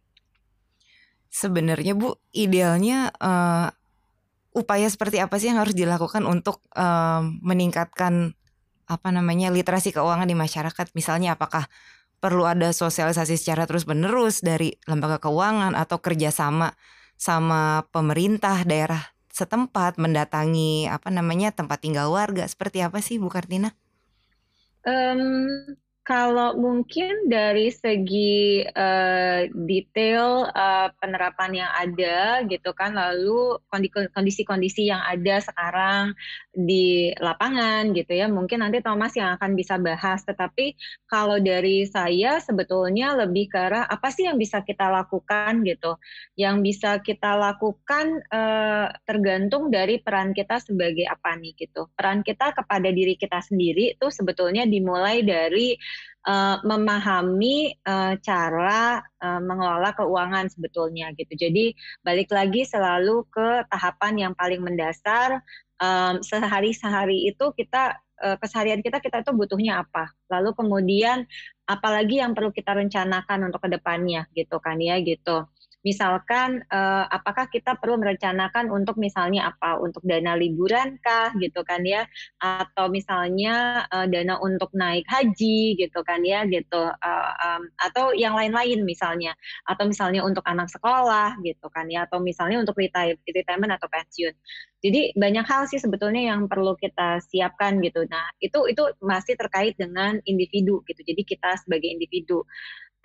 Sebenarnya 1.27 1.99
Bu, 1.99 2.15
idealnya 2.31 3.11
uh, 3.19 3.69
upaya 4.55 4.87
seperti 4.87 5.21
apa 5.21 5.37
sih 5.37 5.51
yang 5.51 5.61
harus 5.61 5.75
dilakukan 5.75 6.23
untuk 6.25 6.63
uh, 6.79 7.27
meningkatkan 7.43 8.33
apa 8.87 9.09
namanya 9.11 9.51
literasi 9.51 9.91
keuangan 9.91 10.27
di 10.27 10.39
masyarakat 10.39 10.87
misalnya 10.95 11.35
apakah 11.35 11.67
perlu 12.23 12.49
ada 12.49 12.73
sosialisasi 12.73 13.37
secara 13.37 13.69
terus 13.69 13.85
menerus 13.85 14.41
dari 14.41 14.75
lembaga 14.89 15.21
keuangan 15.21 15.77
atau 15.77 16.01
kerjasama 16.01 16.73
sama 17.17 17.85
pemerintah 17.93 18.65
daerah 18.65 19.03
setempat 19.37 20.01
mendatangi 20.01 20.89
apa 20.89 21.13
namanya 21.13 21.53
tempat 21.53 21.85
tinggal 21.85 22.09
warga 22.09 22.49
seperti 22.49 22.81
apa 22.81 23.05
sih 23.05 23.21
Bu 23.21 23.29
Kartina? 23.29 23.69
Um, 24.87 25.77
kalau 26.07 26.55
mungkin 26.55 27.27
dari 27.27 27.75
segi 27.75 28.63
uh, 28.63 29.51
detail 29.67 30.47
uh, 30.55 30.89
penerapan 31.03 31.67
yang 31.67 31.73
ada 31.75 32.47
gitu 32.47 32.71
kan, 32.79 32.95
lalu 32.95 33.59
kondisi-kondisi 34.15 34.87
yang 34.87 35.03
ada 35.03 35.43
sekarang 35.43 36.15
di 36.57 37.13
lapangan 37.21 37.93
gitu 37.93 38.17
ya, 38.17 38.33
mungkin 38.33 38.65
nanti 38.65 38.81
Thomas 38.81 39.13
yang 39.13 39.37
akan 39.37 39.53
bisa 39.53 39.77
bahas. 39.77 40.25
Tetapi 40.25 40.73
kalau 41.05 41.37
dari 41.37 41.85
saya 41.85 42.41
sebetulnya 42.41 43.13
lebih 43.13 43.53
ke 43.53 43.61
arah 43.61 43.85
apa 43.85 44.09
sih 44.09 44.25
yang 44.25 44.41
bisa 44.41 44.65
kita 44.65 44.89
lakukan 44.89 45.61
gitu, 45.69 46.01
yang 46.41 46.65
bisa 46.65 47.05
kita 47.05 47.37
lakukan 47.37 48.25
uh, 48.33 48.89
tergantung 49.05 49.69
dari 49.69 50.01
peran 50.01 50.33
kita 50.33 50.57
sebagai 50.65 51.05
apa 51.05 51.37
nih 51.37 51.53
gitu. 51.61 51.93
Peran 51.93 52.25
kita 52.25 52.57
kepada 52.57 52.89
diri 52.89 53.21
kita 53.21 53.45
sendiri 53.45 53.93
itu 53.93 54.09
sebetulnya 54.09 54.65
dimulai 54.65 55.21
dari 55.21 55.77
uh, 56.27 56.57
memahami 56.67 57.79
uh, 57.87 58.15
cara 58.21 59.01
uh, 59.23 59.41
mengelola 59.41 59.95
keuangan 59.95 60.51
sebetulnya 60.51 61.15
gitu. 61.15 61.37
Jadi 61.37 61.73
balik 62.03 62.33
lagi 62.35 62.67
selalu 62.67 63.25
ke 63.31 63.69
tahapan 63.71 64.29
yang 64.29 64.33
paling 64.35 64.61
mendasar 64.61 65.41
um, 65.81 66.21
sehari-sehari 66.25 67.29
itu 67.29 67.53
kita 67.57 67.97
uh, 68.23 68.37
keseharian 68.41 68.81
kita 68.81 69.01
kita 69.01 69.23
itu 69.25 69.33
butuhnya 69.33 69.85
apa. 69.85 70.13
Lalu 70.33 70.53
kemudian 70.57 71.25
apalagi 71.69 72.23
yang 72.23 72.33
perlu 72.33 72.53
kita 72.53 72.77
rencanakan 72.77 73.51
untuk 73.51 73.65
ke 73.65 73.69
depannya 73.73 74.29
gitu 74.33 74.61
kan 74.61 74.79
ya 74.81 74.97
gitu. 75.01 75.45
Misalkan 75.85 76.65
uh, 76.73 77.05
apakah 77.11 77.47
kita 77.53 77.79
perlu 77.79 78.01
merencanakan 78.01 78.73
untuk 78.73 78.99
misalnya 78.99 79.53
apa 79.53 79.79
untuk 79.79 80.03
dana 80.03 80.35
liburan 80.35 80.99
kah 81.05 81.31
gitu 81.39 81.63
kan 81.63 81.85
ya 81.87 82.09
atau 82.43 82.91
misalnya 82.91 83.87
uh, 83.93 84.09
dana 84.09 84.41
untuk 84.43 84.73
naik 84.75 85.07
haji 85.07 85.79
gitu 85.79 86.01
kan 86.03 86.25
ya 86.27 86.43
gitu 86.49 86.91
uh, 86.91 87.33
um, 87.43 87.63
atau 87.79 88.17
yang 88.17 88.35
lain-lain 88.35 88.83
misalnya 88.83 89.37
atau 89.69 89.87
misalnya 89.87 90.27
untuk 90.27 90.43
anak 90.49 90.67
sekolah 90.73 91.39
gitu 91.47 91.71
kan 91.71 91.87
ya 91.87 92.09
atau 92.09 92.19
misalnya 92.19 92.63
untuk 92.63 92.75
retirement 92.79 93.73
atau 93.77 93.87
pensiun. 93.87 94.35
Jadi 94.87 95.17
banyak 95.19 95.47
hal 95.49 95.67
sih 95.67 95.83
sebetulnya 95.83 96.37
yang 96.37 96.47
perlu 96.47 96.79
kita 96.79 97.19
siapkan 97.25 97.81
gitu. 97.83 98.07
Nah, 98.07 98.29
itu 98.39 98.71
itu 98.71 98.83
masih 99.03 99.35
terkait 99.35 99.75
dengan 99.75 100.21
individu 100.29 100.85
gitu. 100.87 101.01
Jadi 101.03 101.23
kita 101.27 101.59
sebagai 101.59 101.91
individu 101.91 102.47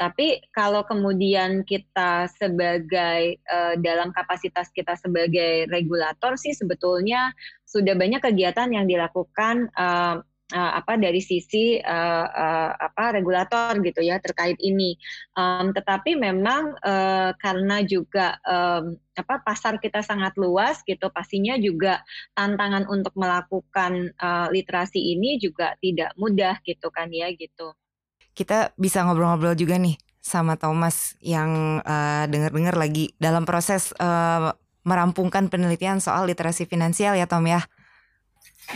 tapi 0.02 0.42
kalau 0.50 0.82
kemudian 0.82 1.62
kita 1.62 2.26
sebagai 2.34 3.38
uh, 3.46 3.78
dalam 3.78 4.10
kapasitas 4.10 4.74
kita 4.74 4.98
sebagai 4.98 5.70
regulator 5.70 6.34
sih 6.42 6.58
sebetulnya 6.58 7.30
sudah 7.70 7.94
banyak 7.94 8.18
kegiatan 8.18 8.74
yang 8.74 8.90
dilakukan 8.90 9.70
uh, 9.78 10.18
uh, 10.58 10.72
apa 10.74 10.98
dari 10.98 11.22
sisi 11.22 11.78
uh, 11.78 12.26
uh, 12.26 12.72
apa 12.82 13.14
regulator 13.14 13.78
gitu 13.86 14.02
ya 14.02 14.18
terkait 14.18 14.58
ini. 14.58 14.98
Um, 15.38 15.70
tetapi 15.70 16.18
memang 16.18 16.74
uh, 16.82 17.38
karena 17.38 17.86
juga 17.86 18.42
um, 18.42 18.98
apa 19.14 19.38
pasar 19.46 19.78
kita 19.78 20.02
sangat 20.02 20.34
luas 20.42 20.82
gitu, 20.82 21.14
pastinya 21.14 21.62
juga 21.62 22.02
tantangan 22.34 22.90
untuk 22.90 23.14
melakukan 23.14 24.10
uh, 24.18 24.50
literasi 24.50 25.14
ini 25.14 25.38
juga 25.38 25.78
tidak 25.78 26.10
mudah 26.18 26.58
gitu 26.66 26.90
kan 26.90 27.14
ya 27.14 27.30
gitu 27.38 27.78
kita 28.38 28.72
bisa 28.80 29.04
ngobrol-ngobrol 29.04 29.56
juga 29.58 29.76
nih 29.78 30.00
sama 30.22 30.56
Thomas 30.56 31.18
yang 31.20 31.82
uh, 31.82 32.24
dengar-dengar 32.30 32.78
lagi 32.78 33.12
dalam 33.18 33.44
proses 33.44 33.90
uh, 33.98 34.54
merampungkan 34.86 35.50
penelitian 35.50 36.02
soal 36.02 36.30
literasi 36.30 36.70
finansial 36.70 37.18
ya 37.18 37.26
Tom 37.26 37.46
ya. 37.46 37.66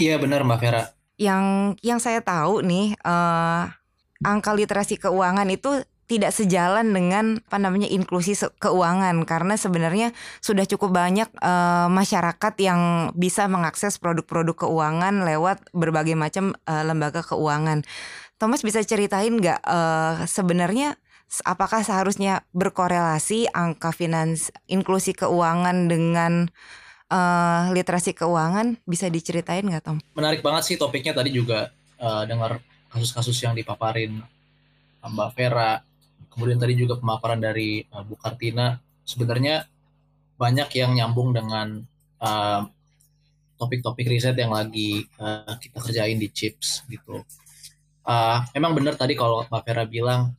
Iya 0.02 0.18
benar 0.18 0.42
Mbak 0.44 0.60
Vera. 0.60 0.84
Yang 1.16 1.46
yang 1.86 2.00
saya 2.02 2.20
tahu 2.20 2.66
nih 2.66 2.98
uh, 3.06 3.72
angka 4.26 4.52
literasi 4.58 5.00
keuangan 5.00 5.48
itu 5.48 5.86
tidak 6.06 6.38
sejalan 6.38 6.94
dengan 6.94 7.42
apa 7.50 7.58
namanya 7.58 7.90
inklusi 7.90 8.38
keuangan 8.62 9.26
karena 9.26 9.58
sebenarnya 9.58 10.14
sudah 10.38 10.62
cukup 10.70 10.94
banyak 10.94 11.26
uh, 11.42 11.90
masyarakat 11.90 12.54
yang 12.62 13.10
bisa 13.18 13.50
mengakses 13.50 13.98
produk-produk 13.98 14.70
keuangan 14.70 15.26
lewat 15.26 15.66
berbagai 15.74 16.14
macam 16.14 16.54
uh, 16.70 16.86
lembaga 16.86 17.26
keuangan. 17.26 17.82
Thomas 18.36 18.60
bisa 18.68 18.84
ceritain 18.84 19.32
nggak 19.32 19.64
uh, 19.64 20.28
sebenarnya 20.28 21.00
apakah 21.48 21.82
seharusnya 21.82 22.44
berkorelasi 22.52 23.48
angka 23.50 23.96
finans 23.96 24.52
inklusi 24.68 25.16
keuangan 25.16 25.88
dengan 25.88 26.52
uh, 27.08 27.72
literasi 27.72 28.12
keuangan 28.12 28.76
bisa 28.84 29.08
diceritain 29.08 29.64
nggak 29.64 29.84
Tom? 29.88 29.98
Menarik 30.20 30.44
banget 30.44 30.68
sih 30.68 30.76
topiknya 30.76 31.16
tadi 31.16 31.32
juga 31.32 31.72
uh, 31.96 32.28
dengar 32.28 32.60
kasus-kasus 32.92 33.40
yang 33.40 33.56
dipaparin 33.56 34.20
Mbak 35.06 35.30
Vera, 35.38 35.80
kemudian 36.34 36.60
tadi 36.60 36.74
juga 36.76 37.00
pemaparan 37.00 37.40
dari 37.40 37.88
uh, 37.94 38.04
Bu 38.04 38.20
Kartina. 38.20 38.76
Sebenarnya 39.06 39.64
banyak 40.36 40.70
yang 40.76 40.92
nyambung 40.98 41.32
dengan 41.32 41.86
topik-topik 43.56 44.08
uh, 44.08 44.12
riset 44.12 44.36
yang 44.36 44.52
lagi 44.52 45.06
uh, 45.22 45.56
kita 45.62 45.78
kerjain 45.80 46.18
di 46.18 46.28
Chips 46.34 46.84
gitu. 46.90 47.22
Uh, 48.06 48.46
memang 48.54 48.78
benar 48.78 48.94
tadi 48.94 49.18
kalau 49.18 49.50
Mbak 49.50 49.62
Vera 49.66 49.84
bilang 49.90 50.30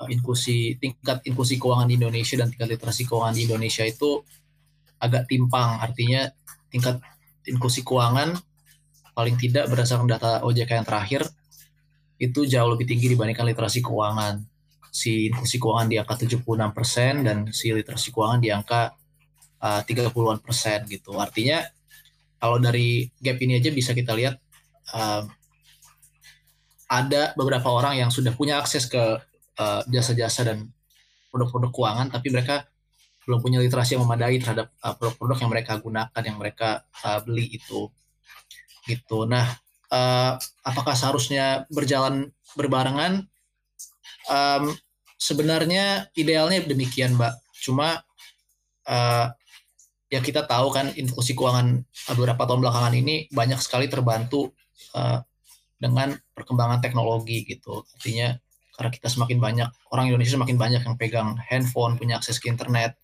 uh, 0.00 0.08
inklusi 0.08 0.80
tingkat 0.80 1.20
inklusi 1.28 1.60
keuangan 1.60 1.84
di 1.84 2.00
Indonesia 2.00 2.40
dan 2.40 2.48
tingkat 2.48 2.80
literasi 2.80 3.04
keuangan 3.04 3.36
di 3.36 3.44
Indonesia 3.44 3.84
itu 3.84 4.24
agak 4.96 5.28
timpang. 5.28 5.84
Artinya 5.84 6.32
tingkat 6.72 7.04
inklusi 7.44 7.84
keuangan 7.84 8.32
paling 9.14 9.36
tidak 9.38 9.70
berdasarkan 9.70 10.08
data 10.10 10.42
OJK 10.42 10.70
yang 10.82 10.88
terakhir 10.88 11.22
itu 12.18 12.48
jauh 12.48 12.72
lebih 12.72 12.88
tinggi 12.88 13.12
dibandingkan 13.12 13.46
literasi 13.46 13.84
keuangan. 13.84 14.40
Si 14.88 15.28
inklusi 15.28 15.60
keuangan 15.60 15.90
di 15.90 16.00
angka 16.00 16.14
76% 16.16 17.26
dan 17.26 17.36
si 17.52 17.68
literasi 17.74 18.08
keuangan 18.14 18.40
di 18.40 18.48
angka 18.48 18.96
uh, 19.60 19.80
30-an 19.84 20.40
persen 20.40 20.88
gitu. 20.88 21.20
Artinya 21.20 21.62
kalau 22.38 22.56
dari 22.60 23.08
gap 23.20 23.38
ini 23.40 23.60
aja 23.60 23.70
bisa 23.74 23.92
kita 23.92 24.16
lihat 24.16 24.40
uh, 24.94 25.26
ada 26.94 27.34
beberapa 27.34 27.66
orang 27.66 27.98
yang 27.98 28.10
sudah 28.14 28.30
punya 28.38 28.62
akses 28.62 28.86
ke 28.86 29.18
Eh, 29.54 29.82
jasa-jasa 29.86 30.42
uh, 30.42 30.46
dan 30.50 30.58
produk-produk 31.30 31.70
keuangan, 31.70 32.10
tapi 32.10 32.26
mereka 32.34 32.66
belum 33.22 33.38
punya 33.38 33.62
literasi 33.62 33.94
yang 33.94 34.02
memadai 34.02 34.42
terhadap 34.42 34.74
uh, 34.82 34.98
produk-produk 34.98 35.46
yang 35.46 35.50
mereka 35.54 35.72
gunakan, 35.78 36.22
yang 36.26 36.38
mereka 36.42 36.82
uh, 37.06 37.22
beli 37.22 37.54
itu. 37.54 37.86
Gitu. 38.82 39.18
Nah, 39.30 39.54
uh, 39.94 40.34
apakah 40.66 40.98
seharusnya 40.98 41.70
berjalan 41.70 42.34
berbarengan? 42.58 43.30
Um, 44.26 44.74
sebenarnya 45.22 46.10
idealnya 46.18 46.58
demikian, 46.66 47.14
Mbak. 47.14 47.34
Cuma 47.62 48.02
uh, 48.90 49.26
ya 50.10 50.18
kita 50.18 50.50
tahu 50.50 50.74
kan 50.74 50.90
inklusi 50.98 51.38
keuangan 51.38 51.78
beberapa 52.10 52.42
tahun 52.42 52.58
belakangan 52.58 52.94
ini 52.98 53.30
banyak 53.30 53.62
sekali 53.62 53.86
terbantu 53.86 54.50
uh, 54.98 55.22
dengan 55.84 56.16
perkembangan 56.32 56.80
teknologi 56.80 57.44
gitu. 57.44 57.84
Artinya 58.00 58.32
karena 58.74 58.90
kita 58.90 59.08
semakin 59.12 59.38
banyak 59.38 59.68
orang 59.94 60.10
Indonesia 60.10 60.34
semakin 60.34 60.56
banyak 60.58 60.82
yang 60.82 60.96
pegang 60.98 61.38
handphone 61.46 61.94
punya 61.94 62.18
akses 62.18 62.42
ke 62.42 62.50
internet 62.50 62.98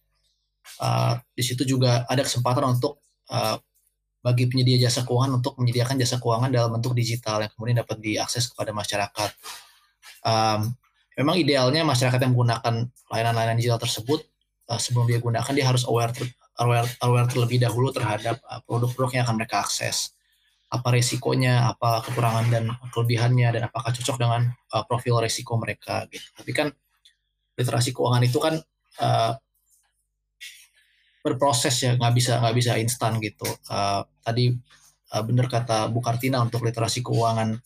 uh, 0.83 1.15
di 1.31 1.43
situ 1.47 1.63
juga 1.63 2.03
ada 2.11 2.27
kesempatan 2.27 2.67
untuk 2.67 2.99
uh, 3.31 3.57
bagi 4.21 4.51
penyedia 4.51 4.77
jasa 4.91 5.07
keuangan 5.07 5.41
untuk 5.41 5.57
menyediakan 5.57 5.97
jasa 5.97 6.21
keuangan 6.21 6.51
dalam 6.53 6.77
bentuk 6.77 6.93
digital 6.93 7.41
yang 7.41 7.53
kemudian 7.55 7.81
dapat 7.81 7.97
diakses 8.03 8.51
kepada 8.53 8.75
masyarakat 8.75 9.31
um, 10.27 10.75
memang 11.17 11.37
idealnya 11.39 11.87
masyarakat 11.87 12.19
yang 12.19 12.35
menggunakan 12.35 12.75
layanan-layanan 13.09 13.57
digital 13.57 13.81
tersebut 13.81 14.27
uh, 14.69 14.77
sebelum 14.77 15.07
dia 15.09 15.23
gunakan 15.23 15.53
dia 15.55 15.65
harus 15.65 15.87
aware 15.87 16.13
ter, 16.13 16.29
aware, 16.61 16.91
aware 17.01 17.31
terlebih 17.31 17.63
dahulu 17.63 17.95
terhadap 17.95 18.43
uh, 18.45 18.61
produk-produk 18.67 19.23
yang 19.23 19.25
akan 19.25 19.39
mereka 19.39 19.63
akses 19.63 20.13
apa 20.71 20.89
resikonya, 20.95 21.67
apa 21.75 21.99
kekurangan 22.07 22.47
dan 22.47 22.65
kelebihannya, 22.95 23.49
dan 23.59 23.63
apakah 23.67 23.91
cocok 23.91 24.17
dengan 24.23 24.55
uh, 24.71 24.85
profil 24.87 25.19
resiko 25.19 25.59
mereka 25.59 26.07
gitu. 26.09 26.25
Tapi 26.31 26.51
kan 26.55 26.71
literasi 27.59 27.91
keuangan 27.91 28.23
itu 28.23 28.39
kan 28.39 28.55
uh, 29.03 29.33
berproses 31.21 31.75
ya, 31.83 31.99
nggak 31.99 32.15
bisa 32.15 32.39
nggak 32.39 32.57
bisa 32.57 32.73
instan 32.79 33.19
gitu. 33.19 33.51
Uh, 33.67 34.07
tadi 34.23 34.55
uh, 35.11 35.23
benar 35.27 35.51
kata 35.51 35.91
Bu 35.91 35.99
Kartina 35.99 36.39
untuk 36.39 36.63
literasi 36.63 37.03
keuangan 37.03 37.59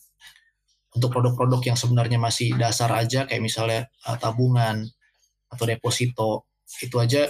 untuk 0.95 1.11
produk-produk 1.11 1.61
yang 1.61 1.77
sebenarnya 1.77 2.17
masih 2.17 2.55
dasar 2.55 2.89
aja 2.95 3.27
kayak 3.27 3.43
misalnya 3.43 3.85
uh, 4.07 4.17
tabungan 4.17 4.87
atau 5.51 5.65
deposito 5.67 6.49
itu 6.81 6.95
aja 6.97 7.29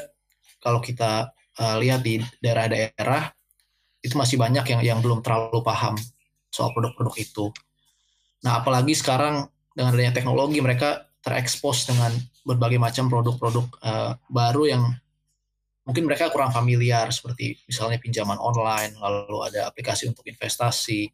kalau 0.62 0.80
kita 0.80 1.36
uh, 1.60 1.76
lihat 1.82 2.06
di 2.06 2.22
daerah-daerah 2.40 3.34
itu 4.06 4.14
masih 4.14 4.38
banyak 4.38 4.66
yang 4.70 4.82
yang 4.86 5.00
belum 5.02 5.26
terlalu 5.26 5.66
paham 5.66 5.98
soal 6.54 6.70
produk-produk 6.72 7.16
itu. 7.18 7.50
Nah, 8.46 8.62
apalagi 8.62 8.94
sekarang 8.94 9.50
dengan 9.74 9.98
adanya 9.98 10.14
teknologi 10.14 10.62
mereka 10.62 11.10
terekspos 11.26 11.90
dengan 11.90 12.14
berbagai 12.46 12.78
macam 12.78 13.10
produk-produk 13.10 13.66
uh, 13.82 14.14
baru 14.30 14.64
yang 14.70 14.84
mungkin 15.86 16.06
mereka 16.06 16.30
kurang 16.30 16.54
familiar 16.54 17.10
seperti 17.10 17.58
misalnya 17.66 17.98
pinjaman 17.98 18.38
online, 18.38 18.94
lalu 19.02 19.42
ada 19.50 19.66
aplikasi 19.70 20.06
untuk 20.06 20.26
investasi, 20.30 21.10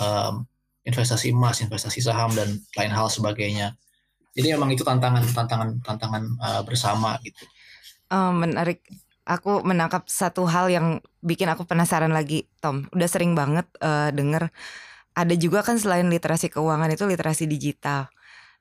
um, 0.00 0.48
investasi 0.88 1.30
emas, 1.30 1.60
investasi 1.60 2.00
saham 2.00 2.32
dan 2.32 2.56
lain 2.76 2.92
hal 2.92 3.12
sebagainya. 3.12 3.76
Jadi 4.32 4.56
memang 4.56 4.72
itu 4.72 4.80
tantangan 4.80 5.28
tantangan 5.36 5.76
tantangan 5.84 6.24
uh, 6.40 6.62
bersama 6.64 7.20
gitu. 7.20 7.44
Um, 8.08 8.44
menarik 8.44 8.80
aku 9.22 9.62
menangkap 9.62 10.06
satu 10.10 10.46
hal 10.46 10.70
yang 10.72 10.98
bikin 11.22 11.46
aku 11.50 11.62
penasaran 11.66 12.10
lagi, 12.10 12.50
Tom. 12.58 12.90
Udah 12.90 13.08
sering 13.08 13.38
banget 13.38 13.66
uh, 13.82 14.10
denger 14.10 14.50
ada 15.12 15.34
juga 15.36 15.60
kan 15.60 15.76
selain 15.76 16.08
literasi 16.08 16.48
keuangan 16.48 16.88
itu 16.88 17.04
literasi 17.04 17.44
digital. 17.44 18.08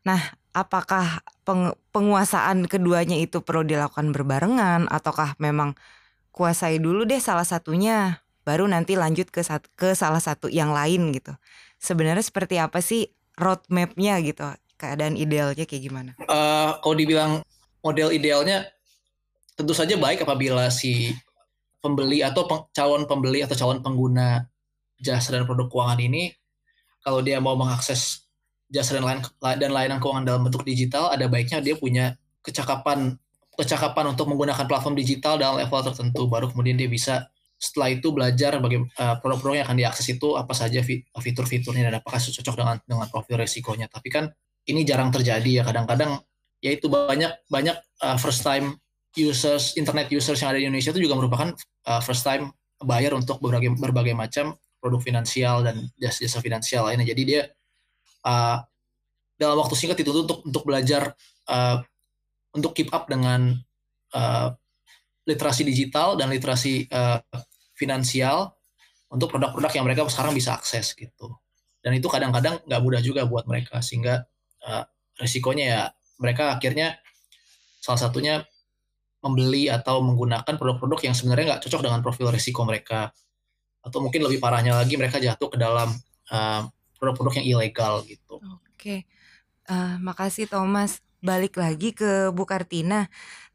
Nah, 0.03 0.19
apakah 0.51 1.23
peng 1.47 1.71
penguasaan 1.95 2.67
keduanya 2.67 3.15
itu 3.15 3.39
perlu 3.39 3.63
dilakukan 3.63 4.11
berbarengan 4.11 4.91
ataukah 4.91 5.39
memang 5.39 5.79
kuasai 6.35 6.79
dulu 6.79 7.07
deh 7.07 7.23
salah 7.23 7.47
satunya 7.47 8.23
baru 8.43 8.67
nanti 8.67 8.97
lanjut 8.97 9.29
ke 9.29 9.45
ke 9.77 9.95
salah 9.95 10.19
satu 10.19 10.51
yang 10.51 10.75
lain 10.75 11.15
gitu. 11.15 11.31
Sebenarnya 11.79 12.23
seperti 12.25 12.59
apa 12.59 12.83
sih 12.83 13.09
roadmapnya 13.39 14.19
gitu? 14.25 14.43
Keadaan 14.75 15.15
idealnya 15.15 15.63
kayak 15.63 15.83
gimana? 15.87 16.11
Uh, 16.25 16.75
kalau 16.81 16.95
dibilang 16.97 17.31
model 17.85 18.09
idealnya 18.11 18.65
tentu 19.61 19.77
saja 19.77 19.93
baik 19.93 20.25
apabila 20.25 20.65
si 20.73 21.13
pembeli 21.77 22.25
atau 22.25 22.49
peng, 22.49 22.65
calon 22.73 23.05
pembeli 23.05 23.45
atau 23.45 23.53
calon 23.53 23.85
pengguna 23.85 24.49
jasa 24.97 25.37
dan 25.37 25.45
produk 25.45 25.69
keuangan 25.69 26.01
ini 26.01 26.33
kalau 27.05 27.21
dia 27.21 27.37
mau 27.37 27.53
mengakses 27.53 28.25
jasa 28.73 28.97
dan 28.97 29.05
lain 29.05 29.19
dan 29.61 29.69
layanan 29.69 30.01
keuangan 30.01 30.25
dalam 30.25 30.41
bentuk 30.45 30.65
digital 30.65 31.13
ada 31.13 31.29
baiknya 31.29 31.61
dia 31.61 31.77
punya 31.77 32.17
kecakapan 32.41 33.17
kecakapan 33.53 34.15
untuk 34.15 34.25
menggunakan 34.31 34.65
platform 34.65 34.95
digital 34.97 35.37
dalam 35.37 35.59
level 35.59 35.81
tertentu. 35.85 36.25
Baru 36.25 36.49
kemudian 36.49 36.79
dia 36.79 36.89
bisa 36.89 37.29
setelah 37.61 37.93
itu 37.93 38.09
belajar 38.09 38.57
bagaimana 38.57 38.89
uh, 38.97 39.15
produk-produk 39.21 39.61
yang 39.61 39.67
akan 39.69 39.77
diakses 39.77 40.07
itu 40.17 40.33
apa 40.33 40.57
saja 40.57 40.81
fitur-fiturnya 41.13 41.93
dan 41.93 42.01
apakah 42.01 42.17
cocok 42.17 42.55
dengan 42.57 42.77
dengan 42.87 43.07
profil 43.11 43.37
resikonya. 43.37 43.85
Tapi 43.91 44.07
kan 44.09 44.33
ini 44.65 44.81
jarang 44.81 45.13
terjadi 45.13 45.61
ya. 45.61 45.63
Kadang-kadang 45.67 46.17
yaitu 46.63 46.89
banyak 46.89 47.29
banyak 47.51 47.77
uh, 48.01 48.17
first 48.17 48.41
time 48.41 48.81
users 49.15 49.75
internet 49.75 50.07
users 50.07 50.39
yang 50.39 50.55
ada 50.55 50.59
di 50.59 50.65
Indonesia 50.67 50.95
itu 50.95 51.03
juga 51.03 51.19
merupakan 51.19 51.51
uh, 51.87 52.01
first 52.03 52.23
time 52.23 52.51
buyer 52.81 53.13
untuk 53.13 53.43
berbagai 53.43 53.75
berbagai 53.77 54.15
macam 54.15 54.55
produk 54.81 55.01
finansial 55.03 55.61
dan 55.61 55.85
jasa-jasa 55.99 56.41
finansial 56.41 56.89
lainnya. 56.89 57.05
Jadi 57.05 57.21
dia 57.27 57.41
uh, 58.25 58.57
dalam 59.37 59.57
waktu 59.61 59.75
singkat 59.77 60.01
itu 60.01 60.09
untuk 60.13 60.41
untuk 60.45 60.63
belajar 60.65 61.13
uh, 61.49 61.81
untuk 62.55 62.73
keep 62.73 62.89
up 62.91 63.05
dengan 63.05 63.57
uh, 64.15 64.49
literasi 65.27 65.61
digital 65.61 66.17
dan 66.17 66.33
literasi 66.33 66.89
uh, 66.89 67.21
finansial 67.77 68.57
untuk 69.11 69.29
produk-produk 69.29 69.71
yang 69.75 69.85
mereka 69.85 70.07
sekarang 70.07 70.33
bisa 70.33 70.55
akses 70.55 70.95
gitu. 70.95 71.35
Dan 71.81 71.97
itu 71.97 72.07
kadang-kadang 72.09 72.61
nggak 72.65 72.81
mudah 72.81 73.01
juga 73.01 73.25
buat 73.25 73.45
mereka 73.45 73.81
sehingga 73.81 74.25
uh, 74.65 74.83
resikonya 75.17 75.65
ya 75.65 75.81
mereka 76.21 76.53
akhirnya 76.57 76.97
salah 77.81 77.97
satunya 77.97 78.45
membeli 79.21 79.69
atau 79.69 80.01
menggunakan 80.01 80.57
produk-produk 80.57 80.99
yang 81.05 81.15
sebenarnya 81.15 81.55
nggak 81.55 81.63
cocok 81.69 81.81
dengan 81.85 82.01
profil 82.01 82.33
risiko 82.33 82.65
mereka 82.65 83.13
atau 83.81 83.97
mungkin 84.01 84.25
lebih 84.25 84.41
parahnya 84.41 84.77
lagi 84.77 84.97
mereka 84.97 85.17
jatuh 85.17 85.49
ke 85.49 85.57
dalam 85.57 85.89
produk 86.31 86.69
produk-produk 86.97 87.41
yang 87.41 87.47
ilegal 87.57 88.05
gitu. 88.05 88.37
Oke, 88.71 89.09
uh, 89.67 89.97
makasih 89.97 90.45
Thomas. 90.45 91.01
Balik 91.21 91.57
lagi 91.57 91.93
ke 91.93 92.33
Bu 92.33 92.49
Kartina. 92.49 93.05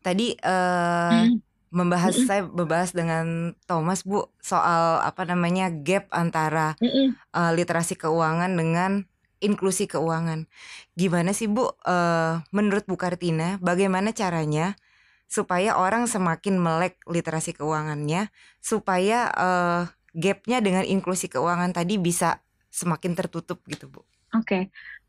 Tadi 0.02 0.38
uh, 0.38 1.26
hmm. 1.26 1.42
membahas 1.74 2.14
mm 2.14 2.22
-mm. 2.22 2.28
saya 2.30 2.42
membahas 2.46 2.90
dengan 2.94 3.26
Thomas 3.66 4.06
Bu 4.06 4.30
soal 4.38 5.02
apa 5.02 5.26
namanya 5.26 5.70
gap 5.70 6.06
antara 6.14 6.78
mm 6.78 6.90
-mm. 6.90 7.08
Uh, 7.34 7.52
literasi 7.58 7.98
keuangan 7.98 8.54
dengan 8.54 9.06
inklusi 9.42 9.90
keuangan. 9.90 10.46
Gimana 10.94 11.34
sih 11.34 11.50
Bu? 11.50 11.74
Uh, 11.82 12.42
menurut 12.54 12.86
Bu 12.86 12.94
Kartina, 12.94 13.58
bagaimana 13.58 14.14
caranya? 14.14 14.78
Supaya 15.26 15.74
orang 15.74 16.06
semakin 16.06 16.56
melek 16.58 17.02
literasi 17.10 17.54
keuangannya 17.58 18.30
supaya 18.62 19.30
uh, 19.34 19.82
gapnya 20.16 20.62
dengan 20.62 20.86
inklusi 20.86 21.28
keuangan 21.28 21.74
tadi 21.74 21.98
bisa 21.98 22.40
semakin 22.70 23.12
tertutup 23.18 23.60
gitu 23.66 23.90
bu. 23.90 24.00
Oke, 24.32 24.40
okay. 24.40 24.62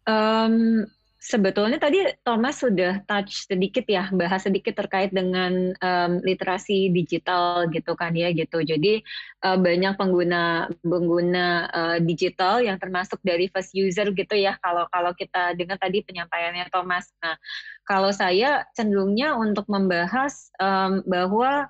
Um, 0.07 0.87
Sebetulnya 1.17 1.81
tadi 1.81 2.05
Thomas 2.21 2.61
sudah 2.61 3.01
touch 3.09 3.49
sedikit 3.49 3.89
ya, 3.89 4.05
bahas 4.13 4.45
sedikit 4.45 4.77
terkait 4.77 5.09
dengan 5.09 5.73
um, 5.81 6.11
literasi 6.21 6.93
digital 6.93 7.65
gitu 7.73 7.97
kan 7.97 8.13
ya 8.13 8.29
gitu. 8.29 8.61
Jadi 8.61 9.01
uh, 9.41 9.57
banyak 9.57 9.97
pengguna 9.97 10.69
pengguna 10.85 11.45
uh, 11.73 11.97
digital 11.97 12.61
yang 12.61 12.77
termasuk 12.77 13.17
dari 13.25 13.49
first 13.49 13.73
user 13.73 14.13
gitu 14.13 14.37
ya. 14.37 14.61
Kalau 14.61 14.85
kalau 14.93 15.09
kita 15.17 15.57
dengar 15.57 15.81
tadi 15.81 16.05
penyampaiannya 16.05 16.69
Thomas. 16.69 17.09
Nah, 17.17 17.33
kalau 17.81 18.13
saya 18.13 18.69
cenderungnya 18.77 19.33
untuk 19.33 19.65
membahas 19.65 20.53
um, 20.61 21.01
bahwa 21.09 21.65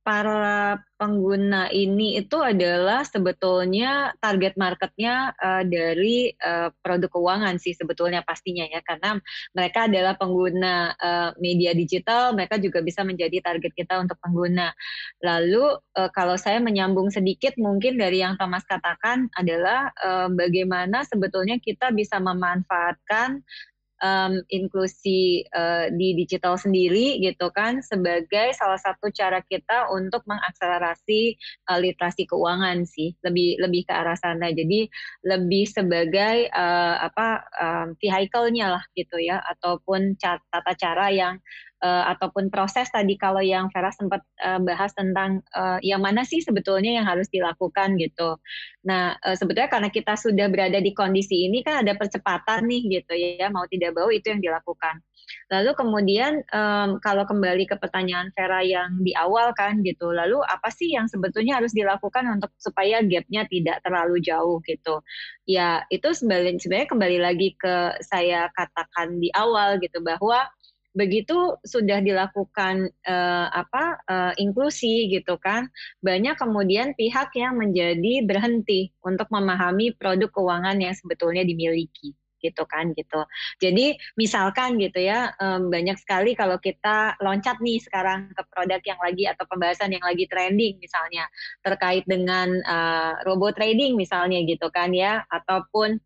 para 0.00 0.80
pengguna 0.96 1.68
ini 1.72 2.20
itu 2.20 2.36
adalah 2.40 3.04
sebetulnya 3.04 4.12
target 4.20 4.56
marketnya 4.56 5.32
uh, 5.36 5.64
dari 5.64 6.32
uh, 6.40 6.72
produk 6.84 7.08
keuangan 7.08 7.56
sih 7.56 7.76
sebetulnya 7.76 8.24
pastinya 8.24 8.64
ya. 8.68 8.80
Karena 8.84 9.16
mereka 9.52 9.88
adalah 9.88 10.16
pengguna 10.16 10.92
uh, 10.96 11.30
media 11.40 11.76
digital 11.76 12.32
mereka 12.32 12.56
juga 12.60 12.80
bisa 12.80 13.04
menjadi 13.04 13.40
target 13.44 13.72
kita 13.76 14.00
untuk 14.00 14.16
pengguna. 14.20 14.72
Lalu 15.24 15.78
uh, 15.96 16.10
kalau 16.12 16.36
saya 16.40 16.60
menyambung 16.60 17.12
sedikit 17.12 17.56
mungkin 17.60 18.00
dari 18.00 18.24
yang 18.24 18.40
Thomas 18.40 18.64
katakan 18.64 19.28
adalah 19.36 19.92
uh, 20.00 20.28
bagaimana 20.32 21.04
sebetulnya 21.04 21.60
kita 21.60 21.92
bisa 21.92 22.16
memanfaatkan 22.20 23.44
um, 24.00 24.40
inklusi 24.48 25.44
uh, 25.52 25.92
di 25.92 26.16
digital 26.16 26.56
sendiri 26.56 27.20
gitu 27.20 27.52
kan 27.52 27.80
sebagai 27.84 28.52
salah 28.56 28.80
satu 28.80 29.12
cara 29.12 29.40
kita 29.46 29.92
untuk 29.92 30.24
mengakselerasi 30.26 31.36
uh, 31.70 31.78
literasi 31.78 32.26
keuangan 32.26 32.84
sih 32.84 33.14
lebih 33.24 33.60
lebih 33.60 33.86
ke 33.86 33.92
arah 33.92 34.16
sana. 34.16 34.50
Jadi 34.50 34.88
lebih 35.24 35.64
sebagai 35.68 36.48
uh, 36.52 36.96
apa 37.04 37.44
um, 37.60 37.88
vehicle-nya 38.00 38.76
lah 38.80 38.84
gitu 38.96 39.20
ya 39.20 39.38
ataupun 39.56 40.16
tata 40.20 40.72
cara 40.76 41.12
yang 41.12 41.36
uh, 41.82 42.04
ataupun 42.16 42.52
proses 42.52 42.88
tadi 42.92 43.16
kalau 43.16 43.40
yang 43.40 43.68
Vera 43.72 43.90
sempat 43.92 44.22
uh, 44.44 44.60
bahas 44.62 44.92
tentang 44.94 45.40
uh, 45.56 45.80
yang 45.80 46.00
mana 46.00 46.22
sih 46.22 46.40
sebetulnya 46.44 47.00
yang 47.00 47.06
harus 47.08 47.26
dilakukan 47.32 47.96
gitu. 47.98 48.36
Nah 48.86 49.16
uh, 49.20 49.36
sebetulnya 49.36 49.68
karena 49.72 49.90
kita 49.92 50.14
sudah 50.16 50.46
berada 50.52 50.78
di 50.78 50.92
kondisi 50.92 51.48
ini 51.48 51.64
kan 51.64 51.82
ada 51.82 51.96
percepatan 51.96 52.68
nih 52.68 53.00
gitu 53.00 53.12
ya 53.16 53.48
mau 53.52 53.64
tidak 53.68 53.96
mau 53.96 54.08
itu 54.12 54.30
yang 54.30 54.40
dilakukan. 54.40 55.00
Lalu 55.50 55.70
kemudian 55.74 56.42
um, 56.54 56.98
kalau 57.02 57.26
kembali 57.26 57.66
ke 57.66 57.76
pertanyaan 57.78 58.30
Vera 58.34 58.62
yang 58.62 59.02
di 59.02 59.14
awal 59.14 59.50
kan 59.54 59.82
gitu, 59.82 60.10
lalu 60.10 60.38
apa 60.46 60.70
sih 60.70 60.94
yang 60.94 61.06
sebetulnya 61.10 61.58
harus 61.58 61.74
dilakukan 61.74 62.26
untuk 62.38 62.50
supaya 62.58 63.02
gapnya 63.02 63.46
tidak 63.50 63.82
terlalu 63.82 64.22
jauh 64.22 64.62
gitu? 64.66 65.02
Ya 65.46 65.82
itu 65.90 66.06
sebenarnya 66.14 66.86
kembali 66.86 67.18
lagi 67.18 67.54
ke 67.58 67.98
saya 68.02 68.50
katakan 68.54 69.18
di 69.18 69.30
awal 69.34 69.78
gitu 69.82 69.98
bahwa 70.02 70.46
begitu 70.90 71.54
sudah 71.62 72.02
dilakukan 72.02 72.90
uh, 73.06 73.46
apa 73.54 73.84
uh, 74.10 74.32
inklusi 74.42 75.06
gitu 75.06 75.38
kan 75.38 75.70
banyak 76.02 76.34
kemudian 76.34 76.98
pihak 76.98 77.30
yang 77.38 77.58
menjadi 77.62 78.26
berhenti 78.26 78.90
untuk 79.06 79.30
memahami 79.30 79.94
produk 79.94 80.26
keuangan 80.34 80.82
yang 80.82 80.94
sebetulnya 80.94 81.46
dimiliki 81.46 82.18
gitu 82.40 82.64
kan 82.64 82.96
gitu. 82.96 83.20
Jadi 83.60 83.94
misalkan 84.16 84.80
gitu 84.80 84.96
ya 84.96 85.30
um, 85.38 85.68
banyak 85.68 86.00
sekali 86.00 86.32
kalau 86.32 86.56
kita 86.56 87.14
loncat 87.20 87.60
nih 87.60 87.78
sekarang 87.84 88.32
ke 88.32 88.42
produk 88.48 88.80
yang 88.82 89.00
lagi 89.04 89.24
atau 89.28 89.44
pembahasan 89.44 89.92
yang 89.92 90.02
lagi 90.02 90.24
trending 90.24 90.80
misalnya 90.80 91.28
terkait 91.60 92.08
dengan 92.08 92.48
uh, 92.64 93.20
robot 93.28 93.60
trading 93.60 93.94
misalnya 93.94 94.40
gitu 94.48 94.72
kan 94.72 94.90
ya 94.96 95.22
ataupun 95.28 96.00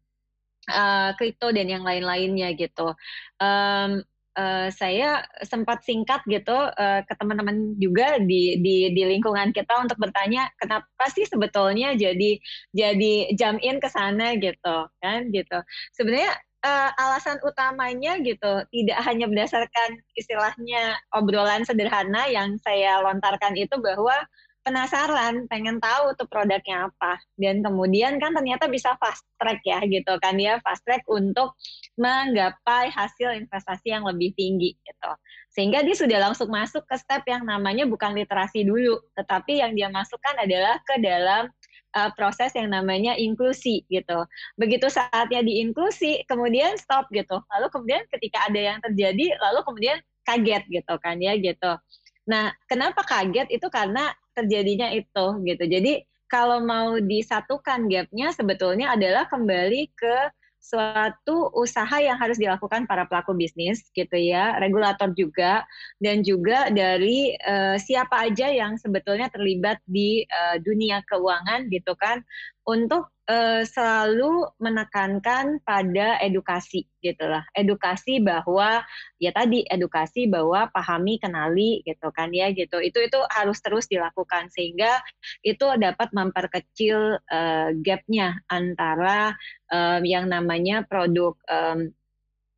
kripto 1.21 1.53
uh, 1.53 1.55
dan 1.55 1.69
yang 1.69 1.85
lain-lainnya 1.85 2.57
gitu. 2.57 2.97
Um, 3.39 4.03
uh, 4.39 4.69
saya 4.71 5.23
sempat 5.43 5.83
singkat 5.87 6.21
gitu 6.27 6.55
uh, 6.55 7.01
ke 7.07 7.13
teman-teman 7.19 7.75
juga 7.79 8.19
di, 8.21 8.59
di 8.61 8.91
di 8.93 9.03
lingkungan 9.07 9.51
kita 9.55 9.83
untuk 9.83 9.99
bertanya 9.99 10.51
kenapa 10.59 11.05
sih 11.11 11.27
sebetulnya 11.27 11.95
jadi 11.95 12.39
jadi 12.75 13.15
jam 13.39 13.59
in 13.63 13.79
ke 13.79 13.89
sana? 13.91 14.37
gitu 14.39 14.77
kan 14.99 15.31
gitu. 15.31 15.59
Sebenarnya 15.95 16.33
uh, 16.65 16.91
alasan 16.99 17.39
utamanya 17.45 18.19
gitu 18.25 18.65
tidak 18.73 18.99
hanya 19.05 19.29
berdasarkan 19.29 20.01
istilahnya 20.17 20.99
obrolan 21.13 21.63
sederhana 21.63 22.27
yang 22.27 22.57
saya 22.65 23.05
lontarkan 23.05 23.55
itu 23.55 23.77
bahwa 23.79 24.17
penasaran, 24.65 25.45
pengen 25.47 25.77
tahu 25.79 26.17
tuh 26.17 26.25
produknya 26.27 26.89
apa. 26.89 27.21
Dan 27.37 27.61
kemudian 27.61 28.17
kan 28.17 28.33
ternyata 28.33 28.67
bisa 28.67 28.97
fast 28.97 29.23
track 29.37 29.61
ya 29.63 29.85
gitu 29.85 30.17
kan 30.19 30.41
ya, 30.41 30.57
fast 30.65 30.83
track 30.89 31.05
untuk 31.07 31.53
menggapai 32.01 32.89
hasil 32.89 33.37
investasi 33.45 33.93
yang 33.93 34.09
lebih 34.09 34.33
tinggi 34.35 34.73
gitu. 34.81 35.13
Sehingga 35.53 35.85
dia 35.85 35.95
sudah 35.95 36.19
langsung 36.19 36.51
masuk 36.51 36.83
ke 36.89 36.97
step 36.99 37.23
yang 37.29 37.45
namanya 37.47 37.85
bukan 37.87 38.17
literasi 38.17 38.65
dulu, 38.67 38.99
tetapi 39.15 39.63
yang 39.63 39.77
dia 39.77 39.93
masukkan 39.93 40.35
adalah 40.41 40.81
ke 40.83 40.99
dalam 40.99 41.47
uh, 41.95 42.11
proses 42.19 42.51
yang 42.59 42.73
namanya 42.73 43.15
inklusi 43.15 43.87
gitu. 43.87 44.27
Begitu 44.59 44.91
saatnya 44.91 45.45
diinklusi, 45.47 46.27
kemudian 46.27 46.75
stop 46.81 47.07
gitu. 47.15 47.39
Lalu 47.55 47.67
kemudian 47.71 48.03
ketika 48.11 48.51
ada 48.51 48.61
yang 48.75 48.79
terjadi, 48.83 49.39
lalu 49.39 49.61
kemudian 49.63 49.99
kaget 50.25 50.65
gitu 50.73 50.95
kan 50.99 51.21
ya 51.21 51.37
gitu. 51.39 51.79
Nah, 52.25 52.57
kenapa 52.67 53.05
kaget 53.05 53.53
itu 53.53 53.69
karena 53.69 54.09
terjadinya 54.35 54.91
itu 54.93 55.27
gitu. 55.47 55.65
Jadi 55.65 56.05
kalau 56.27 56.61
mau 56.67 56.99
disatukan 56.99 57.87
gapnya 57.87 58.35
sebetulnya 58.35 58.93
adalah 58.99 59.31
kembali 59.31 59.95
ke 59.95 60.17
suatu 60.65 61.53
usaha 61.53 62.01
yang 62.01 62.17
harus 62.17 62.41
dilakukan 62.41 62.89
para 62.89 63.05
pelaku 63.05 63.37
bisnis 63.37 63.85
gitu 63.93 64.17
ya, 64.17 64.57
regulator 64.57 65.13
juga 65.13 65.61
dan 66.01 66.25
juga 66.25 66.73
dari 66.73 67.37
uh, 67.45 67.77
siapa 67.77 68.33
aja 68.33 68.49
yang 68.49 68.81
sebetulnya 68.81 69.29
terlibat 69.29 69.77
di 69.85 70.25
uh, 70.25 70.57
dunia 70.65 71.05
keuangan 71.05 71.69
gitu 71.69 71.93
kan 72.01 72.25
untuk 72.65 73.14
uh, 73.29 73.63
selalu 73.65 74.49
menekankan 74.61 75.61
pada 75.65 76.21
edukasi 76.21 76.89
gitulah 77.05 77.45
edukasi 77.53 78.21
bahwa 78.21 78.81
ya 79.21 79.31
tadi 79.33 79.65
edukasi 79.69 80.25
bahwa 80.25 80.73
pahami 80.73 81.21
kenali 81.21 81.85
gitu 81.85 82.09
kan 82.13 82.33
ya 82.33 82.49
gitu 82.53 82.81
itu 82.81 82.97
itu 83.01 83.21
harus 83.33 83.61
terus 83.61 83.85
dilakukan 83.89 84.49
sehingga 84.53 85.01
itu 85.45 85.65
dapat 85.77 86.09
memperkecil 86.17 87.21
uh, 87.21 87.69
gapnya 87.85 88.41
antara 88.49 89.37
um, 89.69 90.01
yang 90.05 90.29
namanya 90.33 90.85
produk 90.89 91.37
um, 91.49 91.93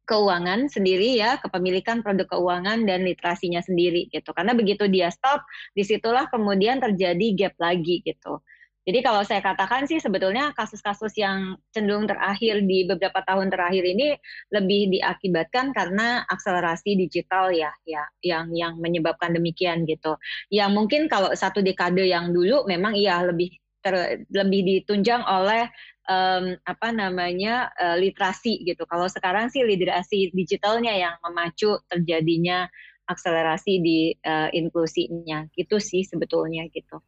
keuangan 0.06 0.70
sendiri 0.70 1.18
ya, 1.18 1.36
kepemilikan 1.42 2.00
produk 2.00 2.30
keuangan 2.30 2.86
dan 2.86 3.02
literasinya 3.02 3.58
sendiri 3.58 4.06
gitu. 4.14 4.30
Karena 4.30 4.54
begitu 4.54 4.86
dia 4.86 5.10
stop, 5.10 5.42
di 5.74 5.82
situlah 5.82 6.30
kemudian 6.30 6.78
terjadi 6.78 7.26
gap 7.34 7.54
lagi 7.58 8.06
gitu. 8.06 8.38
Jadi 8.86 9.02
kalau 9.02 9.26
saya 9.26 9.42
katakan 9.42 9.82
sih 9.90 9.98
sebetulnya 9.98 10.54
kasus-kasus 10.54 11.10
yang 11.18 11.58
cenderung 11.74 12.06
terakhir 12.06 12.62
di 12.62 12.86
beberapa 12.86 13.18
tahun 13.26 13.50
terakhir 13.50 13.82
ini 13.82 14.14
lebih 14.54 14.94
diakibatkan 14.94 15.74
karena 15.74 16.22
akselerasi 16.30 16.94
digital 16.94 17.50
ya, 17.50 17.74
ya 17.82 18.06
yang 18.22 18.54
yang 18.54 18.78
menyebabkan 18.78 19.34
demikian 19.34 19.82
gitu. 19.90 20.14
Yang 20.54 20.70
mungkin 20.70 21.02
kalau 21.10 21.34
satu 21.34 21.66
dekade 21.66 22.06
yang 22.06 22.30
dulu 22.30 22.62
memang 22.70 22.94
iya 22.94 23.26
lebih 23.26 23.58
ter, 23.82 24.22
lebih 24.30 24.62
ditunjang 24.62 25.26
oleh 25.26 25.66
um, 26.06 26.54
apa 26.62 26.94
namanya 26.94 27.74
uh, 27.74 27.98
literasi 27.98 28.62
gitu. 28.62 28.86
Kalau 28.86 29.10
sekarang 29.10 29.50
sih 29.50 29.66
literasi 29.66 30.30
digitalnya 30.30 30.94
yang 30.94 31.18
memacu 31.26 31.74
terjadinya 31.90 32.70
akselerasi 33.10 33.82
di 33.82 34.14
uh, 34.22 34.46
inklusinya. 34.54 35.50
Gitu 35.58 35.82
sih 35.82 36.06
sebetulnya 36.06 36.70
gitu 36.70 37.02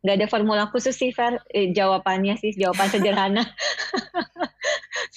nggak 0.00 0.16
ada 0.16 0.26
formula 0.28 0.64
khusus 0.72 0.96
sih 0.96 1.12
Fer. 1.12 1.36
Eh, 1.52 1.72
jawabannya 1.76 2.36
sih 2.40 2.56
jawaban 2.56 2.88
sederhana. 2.92 3.44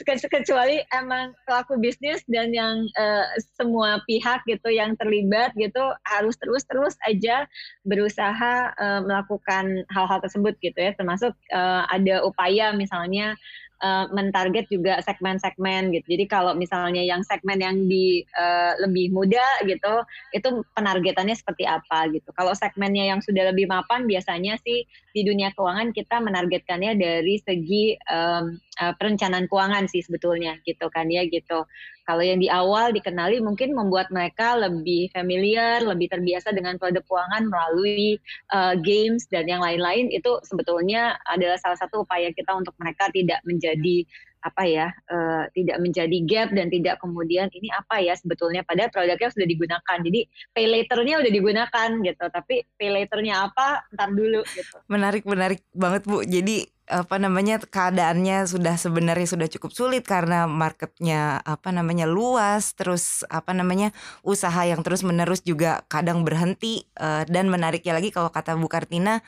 Kecuali 0.03 0.83
emang 0.91 1.31
pelaku 1.47 1.79
bisnis 1.79 2.25
dan 2.27 2.51
yang 2.51 2.83
uh, 2.99 3.25
semua 3.55 4.03
pihak 4.09 4.43
gitu 4.49 4.67
yang 4.67 4.97
terlibat 4.99 5.55
gitu 5.55 5.79
harus 6.03 6.35
terus 6.41 6.65
terus 6.67 6.97
aja 7.07 7.47
berusaha 7.87 8.73
uh, 8.75 8.99
melakukan 9.05 9.85
hal-hal 9.93 10.19
tersebut 10.19 10.57
gitu 10.59 10.75
ya. 10.75 10.91
Termasuk 10.97 11.31
uh, 11.53 11.87
ada 11.87 12.25
upaya 12.25 12.75
misalnya 12.75 13.37
uh, 13.83 14.07
mentarget 14.15 14.65
juga 14.71 15.03
segmen-segmen 15.03 15.91
gitu. 15.91 16.15
Jadi 16.15 16.25
kalau 16.31 16.55
misalnya 16.55 17.03
yang 17.03 17.21
segmen 17.27 17.59
yang 17.59 17.75
di 17.91 18.23
uh, 18.33 18.79
lebih 18.79 19.11
muda 19.11 19.43
gitu, 19.67 20.01
itu 20.31 20.63
penargetannya 20.73 21.35
seperti 21.35 21.67
apa 21.67 22.07
gitu. 22.15 22.31
Kalau 22.33 22.55
segmennya 22.55 23.11
yang 23.13 23.19
sudah 23.19 23.51
lebih 23.51 23.67
mapan 23.67 24.07
biasanya 24.07 24.55
sih 24.63 24.87
di 25.11 25.21
dunia 25.21 25.51
keuangan 25.53 25.91
kita 25.91 26.23
menargetkannya 26.23 26.97
dari 26.97 27.35
segi 27.43 27.99
um, 28.09 28.55
uh, 28.81 28.93
perencanaan 28.97 29.45
keuangan 29.51 29.85
sih 29.91 30.01
sebetulnya 30.01 30.57
gitu 30.63 30.87
kan 30.89 31.11
ya 31.11 31.27
gitu. 31.27 31.67
Kalau 32.03 32.19
yang 32.19 32.43
di 32.43 32.51
awal 32.51 32.91
dikenali 32.91 33.39
mungkin 33.39 33.71
membuat 33.71 34.11
mereka 34.11 34.59
lebih 34.59 35.07
familiar, 35.15 35.79
lebih 35.79 36.11
terbiasa 36.11 36.51
dengan 36.51 36.75
produk 36.75 36.99
keuangan 37.07 37.47
melalui 37.47 38.19
uh, 38.51 38.75
games 38.75 39.23
dan 39.31 39.47
yang 39.47 39.63
lain-lain 39.63 40.11
itu 40.11 40.35
sebetulnya 40.43 41.15
adalah 41.31 41.55
salah 41.55 41.79
satu 41.79 42.03
upaya 42.03 42.27
kita 42.35 42.51
untuk 42.51 42.75
mereka 42.75 43.07
tidak 43.15 43.39
menjadi 43.47 44.03
apa 44.43 44.63
ya 44.67 44.91
uh, 45.07 45.47
tidak 45.55 45.79
menjadi 45.79 46.17
gap 46.27 46.49
dan 46.51 46.67
tidak 46.67 46.99
kemudian 46.99 47.47
ini 47.55 47.71
apa 47.71 48.03
ya 48.03 48.11
sebetulnya 48.19 48.61
pada 48.67 48.91
produknya 48.91 49.31
sudah 49.31 49.47
digunakan. 49.47 49.97
Jadi 50.03 50.27
pay 50.51 50.67
laternya 50.67 51.23
udah 51.23 51.31
digunakan 51.31 51.89
gitu 52.03 52.25
tapi 52.27 52.67
pay 52.75 52.91
laternya 52.91 53.47
apa 53.47 53.87
ntar 53.95 54.11
dulu 54.11 54.43
gitu. 54.51 54.75
Menarik 54.91 55.23
menarik 55.23 55.63
banget 55.71 56.03
bu. 56.03 56.27
Jadi 56.27 56.67
apa 56.83 57.15
namanya 57.15 57.63
keadaannya 57.63 58.43
sudah 58.43 58.75
sebenarnya 58.75 59.23
sudah 59.23 59.47
cukup 59.47 59.71
sulit 59.71 60.03
karena 60.03 60.43
marketnya 60.51 61.39
apa 61.47 61.71
namanya 61.71 62.03
luas. 62.03 62.75
Terus 62.75 63.23
apa 63.31 63.55
namanya 63.55 63.95
usaha 64.27 64.67
yang 64.67 64.83
terus 64.83 65.07
menerus 65.07 65.39
juga 65.39 65.87
kadang 65.87 66.27
berhenti. 66.27 66.83
Uh, 66.99 67.23
dan 67.31 67.47
menariknya 67.47 67.95
lagi 67.95 68.11
kalau 68.11 68.27
kata 68.27 68.59
Bu 68.59 68.67
Kartina 68.67 69.23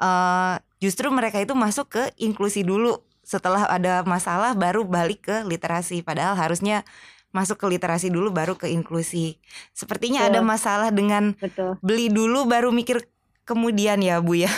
uh, 0.00 0.56
justru 0.80 1.12
mereka 1.12 1.38
itu 1.42 1.52
masuk 1.52 1.92
ke 1.92 2.02
inklusi 2.22 2.64
dulu 2.64 3.09
setelah 3.30 3.70
ada 3.70 4.02
masalah 4.02 4.58
baru 4.58 4.82
balik 4.82 5.30
ke 5.30 5.36
literasi 5.46 6.02
padahal 6.02 6.34
harusnya 6.34 6.82
masuk 7.30 7.62
ke 7.62 7.66
literasi 7.78 8.10
dulu 8.10 8.34
baru 8.34 8.58
ke 8.58 8.66
inklusi. 8.66 9.38
Sepertinya 9.70 10.26
Betul. 10.26 10.30
ada 10.34 10.40
masalah 10.42 10.90
dengan 10.90 11.38
Betul. 11.38 11.78
beli 11.78 12.10
dulu 12.10 12.42
baru 12.50 12.74
mikir 12.74 13.06
kemudian 13.46 14.02
ya 14.02 14.18
Bu 14.18 14.34
ya 14.34 14.50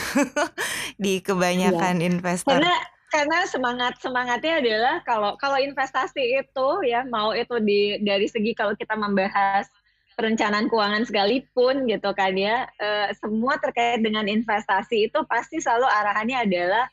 di 1.03 1.21
kebanyakan 1.21 2.01
iya. 2.01 2.09
investor. 2.09 2.57
Karena 2.57 2.73
karena 3.13 3.45
semangat 3.45 4.01
semangatnya 4.01 4.65
adalah 4.65 4.95
kalau 5.05 5.37
kalau 5.37 5.61
investasi 5.61 6.41
itu 6.41 6.69
ya 6.89 7.05
mau 7.05 7.37
itu 7.37 7.61
di 7.61 8.01
dari 8.01 8.25
segi 8.25 8.57
kalau 8.57 8.73
kita 8.73 8.97
membahas 8.97 9.69
perencanaan 10.17 10.73
keuangan 10.73 11.05
sekalipun 11.05 11.85
gitu 11.85 12.09
kan 12.17 12.33
ya 12.33 12.65
eh, 12.81 13.13
semua 13.21 13.61
terkait 13.61 14.01
dengan 14.01 14.25
investasi 14.25 15.13
itu 15.13 15.19
pasti 15.29 15.61
selalu 15.61 15.85
arahannya 15.93 16.41
adalah 16.41 16.89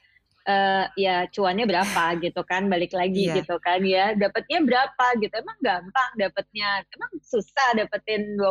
uh, 0.50 0.86
ya 0.98 1.30
cuannya 1.30 1.70
berapa 1.70 2.04
gitu 2.26 2.42
kan 2.42 2.66
balik 2.66 2.92
lagi 2.98 3.30
yeah. 3.30 3.38
gitu 3.38 3.56
kan 3.62 3.86
ya. 3.86 4.18
Dapatnya 4.18 4.66
berapa 4.66 5.06
gitu. 5.22 5.34
Emang 5.38 5.60
gampang 5.62 6.12
dapatnya. 6.18 6.82
Emang 6.90 7.12
susah 7.22 7.78
dapetin 7.78 8.34
20% 8.36 8.50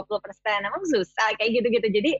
emang 0.62 0.84
susah 0.86 1.28
kayak 1.36 1.50
gitu-gitu. 1.58 1.88
Jadi 1.90 2.12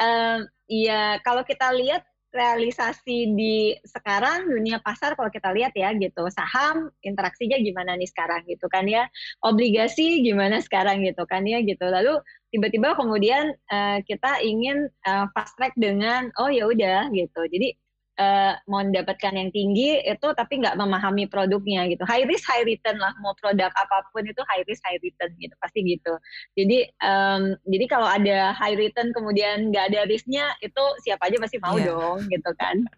uh, 0.00 0.40
ya 0.66 1.20
kalau 1.20 1.44
kita 1.44 1.68
lihat 1.76 2.02
realisasi 2.28 3.32
di 3.32 3.72
sekarang 3.88 4.52
dunia 4.52 4.84
pasar 4.84 5.16
kalau 5.16 5.32
kita 5.32 5.48
lihat 5.48 5.72
ya 5.72 5.96
gitu 5.96 6.28
saham 6.28 6.92
interaksinya 7.00 7.56
gimana 7.56 7.96
nih 7.96 8.08
sekarang 8.08 8.44
gitu 8.48 8.68
kan 8.72 8.88
ya. 8.88 9.08
Obligasi 9.44 10.24
gimana 10.24 10.60
sekarang 10.64 11.04
gitu 11.04 11.24
kan 11.28 11.44
ya 11.44 11.60
gitu. 11.60 11.84
Lalu 11.84 12.20
tiba-tiba 12.48 12.96
kemudian 12.96 13.52
uh, 13.68 14.00
kita 14.04 14.40
ingin 14.40 14.88
uh, 15.04 15.28
fast 15.36 15.56
track 15.60 15.76
dengan 15.76 16.32
oh 16.40 16.48
ya 16.48 16.68
udah 16.68 17.12
gitu. 17.12 17.44
Jadi 17.48 17.76
uh, 18.18 18.52
mau 18.66 18.82
mendapatkan 18.82 19.32
yang 19.32 19.48
tinggi 19.54 20.02
itu 20.02 20.28
tapi 20.34 20.60
nggak 20.60 20.76
memahami 20.76 21.30
produknya 21.30 21.86
gitu. 21.88 22.02
High 22.04 22.26
risk 22.26 22.44
high 22.50 22.66
return 22.66 22.98
lah. 22.98 23.14
Mau 23.22 23.32
produk 23.38 23.70
apa 23.72 24.04
pun 24.10 24.26
itu 24.26 24.42
high 24.50 24.66
risk 24.66 24.82
high 24.84 24.98
return 25.00 25.30
gitu. 25.38 25.54
Pasti 25.62 25.80
gitu. 25.86 26.14
Jadi 26.58 26.78
um, 27.00 27.54
jadi 27.64 27.84
kalau 27.86 28.08
ada 28.10 28.52
high 28.58 28.76
return 28.76 29.14
kemudian 29.14 29.70
nggak 29.70 29.94
ada 29.94 30.04
risknya 30.10 30.50
itu 30.60 30.82
siapa 31.06 31.30
aja 31.30 31.38
pasti 31.38 31.56
mau 31.62 31.78
yeah. 31.78 31.94
dong 31.94 32.18
gitu 32.28 32.50
kan. 32.58 32.76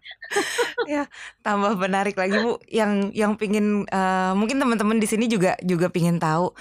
Ya 0.89 1.05
tambah 1.45 1.77
menarik 1.77 2.17
lagi 2.17 2.41
bu. 2.41 2.57
Yang 2.67 3.13
yang 3.13 3.37
pingin 3.37 3.85
uh, 3.93 4.33
mungkin 4.33 4.57
teman-teman 4.57 4.97
di 4.97 5.07
sini 5.07 5.29
juga 5.29 5.53
juga 5.61 5.87
pingin 5.87 6.17
tahu 6.17 6.51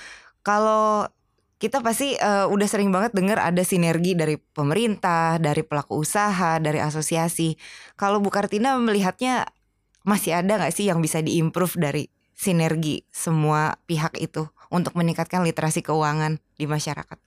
kalau 0.45 1.09
kita 1.61 1.85
pasti 1.85 2.17
uh, 2.17 2.49
udah 2.49 2.65
sering 2.65 2.89
banget 2.89 3.13
dengar 3.13 3.37
ada 3.37 3.61
sinergi 3.61 4.17
dari 4.17 4.41
pemerintah, 4.41 5.37
dari 5.37 5.61
pelaku 5.61 6.01
usaha, 6.01 6.57
dari 6.57 6.81
asosiasi. 6.81 7.53
Kalau 8.01 8.17
Bu 8.25 8.33
Kartina 8.33 8.81
melihatnya 8.81 9.45
masih 10.09 10.41
ada 10.41 10.57
nggak 10.57 10.73
sih 10.73 10.89
yang 10.89 11.05
bisa 11.05 11.21
diimprove 11.21 11.77
dari 11.77 12.09
sinergi 12.33 13.05
semua 13.13 13.77
pihak 13.85 14.17
itu 14.17 14.49
untuk 14.73 14.97
meningkatkan 14.97 15.45
literasi 15.45 15.85
keuangan 15.85 16.41
di 16.57 16.65
masyarakat? 16.65 17.21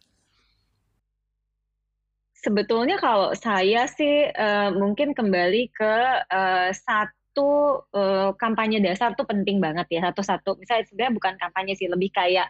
Sebetulnya 2.33 2.97
kalau 2.97 3.37
saya 3.37 3.85
sih 3.85 4.33
uh, 4.33 4.73
mungkin 4.73 5.13
kembali 5.13 5.69
ke 5.69 5.95
uh, 6.27 6.73
satu 6.73 7.85
uh, 7.93 8.33
kampanye 8.35 8.81
dasar 8.81 9.13
tuh 9.13 9.29
penting 9.29 9.61
banget 9.61 9.85
ya 9.93 10.09
satu-satu. 10.09 10.57
Misalnya 10.57 10.89
sebenarnya 10.89 11.13
bukan 11.13 11.33
kampanye 11.37 11.77
sih, 11.77 11.85
lebih 11.85 12.09
kayak 12.09 12.49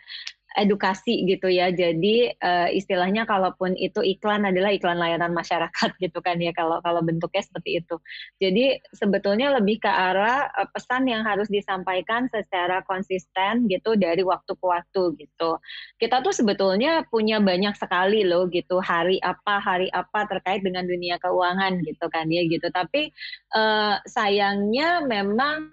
edukasi 0.53 1.25
gitu 1.25 1.49
ya. 1.49 1.73
Jadi 1.73 2.33
uh, 2.37 2.69
istilahnya 2.69 3.25
kalaupun 3.25 3.73
itu 3.77 4.01
iklan 4.01 4.45
adalah 4.45 4.69
iklan 4.73 5.01
layanan 5.01 5.33
masyarakat 5.33 5.89
gitu 6.03 6.19
kan 6.21 6.37
ya 6.37 6.53
kalau 6.53 6.79
kalau 6.85 7.01
bentuknya 7.01 7.41
seperti 7.41 7.81
itu. 7.81 7.95
Jadi 8.37 8.79
sebetulnya 8.93 9.53
lebih 9.57 9.81
ke 9.81 9.89
arah 9.89 10.49
uh, 10.53 10.69
pesan 10.69 11.09
yang 11.09 11.25
harus 11.25 11.49
disampaikan 11.49 12.29
secara 12.29 12.85
konsisten 12.85 13.65
gitu 13.67 13.97
dari 13.97 14.21
waktu 14.21 14.53
ke 14.53 14.65
waktu 14.65 15.01
gitu. 15.17 15.57
Kita 15.97 16.21
tuh 16.21 16.33
sebetulnya 16.33 17.05
punya 17.09 17.41
banyak 17.41 17.75
sekali 17.77 18.25
loh 18.25 18.47
gitu 18.49 18.79
hari 18.79 19.17
apa 19.21 19.59
hari 19.59 19.89
apa 19.89 20.25
terkait 20.29 20.61
dengan 20.61 20.85
dunia 20.85 21.17
keuangan 21.17 21.81
gitu 21.81 22.05
kan 22.13 22.29
ya 22.29 22.45
gitu. 22.45 22.69
Tapi 22.69 23.09
uh, 23.57 23.97
sayangnya 24.05 25.01
memang 25.05 25.69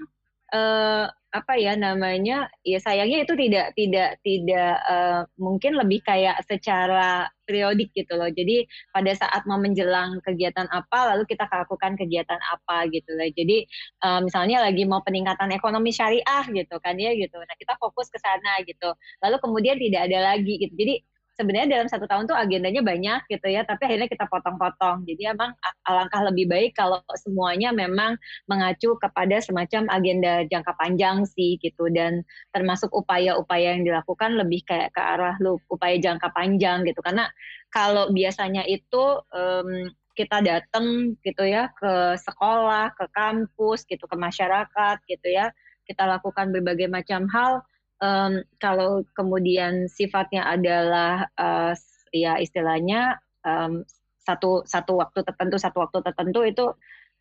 uh, 0.54 1.06
apa 1.30 1.54
ya 1.54 1.78
namanya 1.78 2.50
ya 2.66 2.82
sayangnya 2.82 3.22
itu 3.22 3.38
tidak 3.38 3.70
tidak 3.78 4.18
tidak 4.26 4.74
uh, 4.90 5.22
mungkin 5.38 5.78
lebih 5.78 6.02
kayak 6.02 6.42
secara 6.42 7.30
periodik 7.46 7.94
gitu 7.94 8.18
loh. 8.18 8.26
Jadi 8.30 8.66
pada 8.90 9.14
saat 9.14 9.46
mau 9.46 9.58
menjelang 9.62 10.18
kegiatan 10.26 10.66
apa 10.70 11.14
lalu 11.14 11.26
kita 11.30 11.46
lakukan 11.46 11.94
kegiatan 11.94 12.38
apa 12.38 12.90
gitu 12.90 13.14
loh. 13.14 13.30
Jadi 13.30 13.62
uh, 14.02 14.20
misalnya 14.26 14.62
lagi 14.66 14.82
mau 14.86 15.02
peningkatan 15.06 15.54
ekonomi 15.54 15.94
syariah 15.94 16.44
gitu 16.50 16.76
kan 16.82 16.98
ya 16.98 17.14
gitu. 17.14 17.38
Nah 17.38 17.56
kita 17.58 17.78
fokus 17.78 18.10
ke 18.10 18.18
sana 18.18 18.62
gitu. 18.66 18.90
Lalu 19.22 19.36
kemudian 19.38 19.78
tidak 19.78 20.10
ada 20.10 20.34
lagi 20.34 20.58
gitu. 20.58 20.74
Jadi 20.74 20.94
sebenarnya 21.40 21.80
dalam 21.80 21.88
satu 21.88 22.04
tahun 22.04 22.28
tuh 22.28 22.36
agendanya 22.36 22.84
banyak 22.84 23.24
gitu 23.32 23.48
ya, 23.48 23.64
tapi 23.64 23.88
akhirnya 23.88 24.12
kita 24.12 24.28
potong-potong. 24.28 25.08
Jadi 25.08 25.32
emang 25.32 25.56
alangkah 25.88 26.28
lebih 26.28 26.52
baik 26.52 26.76
kalau 26.76 27.00
semuanya 27.16 27.72
memang 27.72 28.20
mengacu 28.44 28.92
kepada 29.00 29.40
semacam 29.40 29.88
agenda 29.88 30.44
jangka 30.52 30.76
panjang 30.76 31.24
sih 31.24 31.56
gitu 31.64 31.88
dan 31.88 32.20
termasuk 32.52 32.92
upaya-upaya 32.92 33.80
yang 33.80 33.88
dilakukan 33.88 34.36
lebih 34.36 34.60
kayak 34.68 34.92
ke 34.92 35.00
arah 35.00 35.40
lu 35.40 35.56
upaya 35.72 35.96
jangka 35.96 36.28
panjang 36.36 36.84
gitu. 36.84 37.00
Karena 37.00 37.32
kalau 37.72 38.12
biasanya 38.12 38.68
itu 38.68 39.24
um, 39.32 39.88
kita 40.12 40.44
datang 40.44 41.16
gitu 41.24 41.48
ya 41.48 41.72
ke 41.72 42.20
sekolah, 42.20 42.92
ke 42.92 43.08
kampus 43.16 43.88
gitu, 43.88 44.04
ke 44.04 44.16
masyarakat 44.20 44.96
gitu 45.08 45.28
ya, 45.32 45.48
kita 45.88 46.04
lakukan 46.04 46.52
berbagai 46.52 46.92
macam 46.92 47.24
hal 47.32 47.64
um, 48.00 48.42
kalau 48.58 49.04
kemudian 49.14 49.86
sifatnya 49.86 50.44
adalah 50.48 51.28
uh, 51.36 51.72
ya 52.10 52.40
istilahnya 52.40 53.20
um, 53.46 53.86
satu 54.24 54.66
satu 54.66 55.00
waktu 55.00 55.24
tertentu 55.24 55.56
satu 55.56 55.80
waktu 55.84 56.02
tertentu 56.04 56.40
itu 56.44 56.66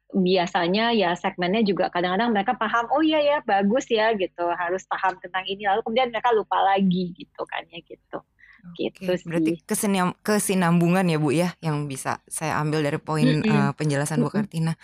biasanya 0.09 0.89
ya 0.97 1.13
segmennya 1.13 1.61
juga 1.61 1.93
kadang-kadang 1.93 2.33
mereka 2.33 2.57
paham 2.57 2.89
oh 2.89 3.05
iya 3.05 3.21
ya 3.21 3.37
bagus 3.45 3.85
ya 3.93 4.09
gitu 4.17 4.49
harus 4.57 4.81
paham 4.89 5.13
tentang 5.21 5.45
ini 5.45 5.69
lalu 5.69 5.85
kemudian 5.85 6.09
mereka 6.09 6.33
lupa 6.33 6.57
lagi 6.65 7.13
gitu 7.13 7.45
kan 7.45 7.61
ya 7.69 7.79
gitu. 7.85 8.19
Oke, 8.59 8.91
gitu 8.91 9.11
sih. 9.15 9.23
Berarti 9.23 9.53
keseniam, 9.63 10.11
kesinambungan 10.19 11.07
ya 11.07 11.17
Bu 11.21 11.29
ya 11.31 11.55
yang 11.63 11.87
bisa 11.87 12.19
saya 12.27 12.59
ambil 12.59 12.83
dari 12.83 12.99
poin 12.99 13.39
mm 13.39 13.43
-hmm. 13.45 13.55
uh, 13.55 13.71
penjelasan 13.71 14.19
Bu 14.19 14.27
Kartina. 14.27 14.75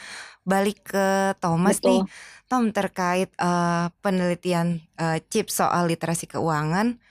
Balik 0.47 0.95
ke 0.95 1.35
Thomas 1.43 1.81
Betul. 1.81 1.89
nih, 1.89 2.01
Tom 2.45 2.69
terkait 2.69 3.33
uh, 3.41 3.89
penelitian 4.05 4.81
uh, 5.01 5.17
chip 5.29 5.49
soal 5.49 5.89
literasi 5.89 6.29
keuangan. 6.29 7.01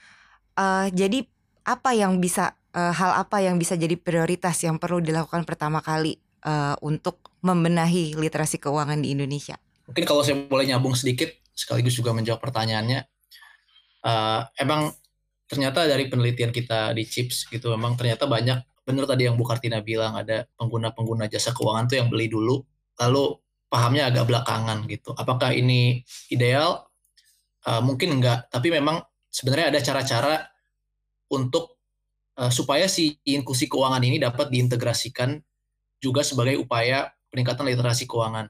Uh, 0.54 0.86
jadi 0.94 1.26
apa 1.66 1.90
yang 1.96 2.22
bisa 2.22 2.54
uh, 2.76 2.94
hal 2.94 3.18
apa 3.18 3.42
yang 3.42 3.58
bisa 3.58 3.74
jadi 3.74 3.98
prioritas 3.98 4.62
yang 4.62 4.78
perlu 4.78 5.02
dilakukan 5.02 5.42
pertama 5.42 5.82
kali 5.82 6.22
uh, 6.46 6.78
untuk 6.78 7.18
membenahi 7.42 8.14
literasi 8.14 8.62
keuangan 8.62 9.02
di 9.02 9.10
Indonesia? 9.10 9.58
Mungkin 9.90 10.04
kalau 10.06 10.22
saya 10.22 10.38
boleh 10.38 10.70
nyambung 10.70 10.94
sedikit 10.94 11.34
sekaligus 11.50 11.98
juga 11.98 12.14
menjawab 12.14 12.38
pertanyaannya. 12.38 13.02
Uh, 14.04 14.44
emang 14.60 14.92
ternyata 15.48 15.88
dari 15.88 16.08
penelitian 16.08 16.52
kita 16.52 16.92
di 16.92 17.04
chips 17.08 17.48
gitu 17.48 17.72
memang 17.72 17.96
ternyata 17.96 18.28
banyak 18.28 18.60
benar 18.84 19.04
tadi 19.08 19.28
yang 19.28 19.36
Bu 19.36 19.48
Kartina 19.48 19.80
bilang 19.80 20.16
ada 20.16 20.44
pengguna-pengguna 20.60 21.24
jasa 21.28 21.56
keuangan 21.56 21.88
tuh 21.88 21.96
yang 22.04 22.08
beli 22.12 22.28
dulu 22.28 22.60
lalu 23.00 23.24
pahamnya 23.74 24.14
agak 24.14 24.30
belakangan 24.30 24.86
gitu. 24.86 25.10
Apakah 25.18 25.50
ini 25.50 26.06
ideal? 26.30 26.86
Uh, 27.64 27.80
mungkin 27.82 28.20
enggak, 28.20 28.46
tapi 28.52 28.70
memang 28.70 29.02
sebenarnya 29.32 29.72
ada 29.74 29.80
cara-cara 29.82 30.36
untuk 31.32 31.80
uh, 32.38 32.52
supaya 32.52 32.86
si 32.86 33.18
inklusi 33.26 33.66
keuangan 33.66 34.04
ini 34.04 34.20
dapat 34.20 34.52
diintegrasikan 34.52 35.40
juga 35.98 36.20
sebagai 36.20 36.60
upaya 36.60 37.08
peningkatan 37.32 37.66
literasi 37.66 38.04
keuangan. 38.04 38.46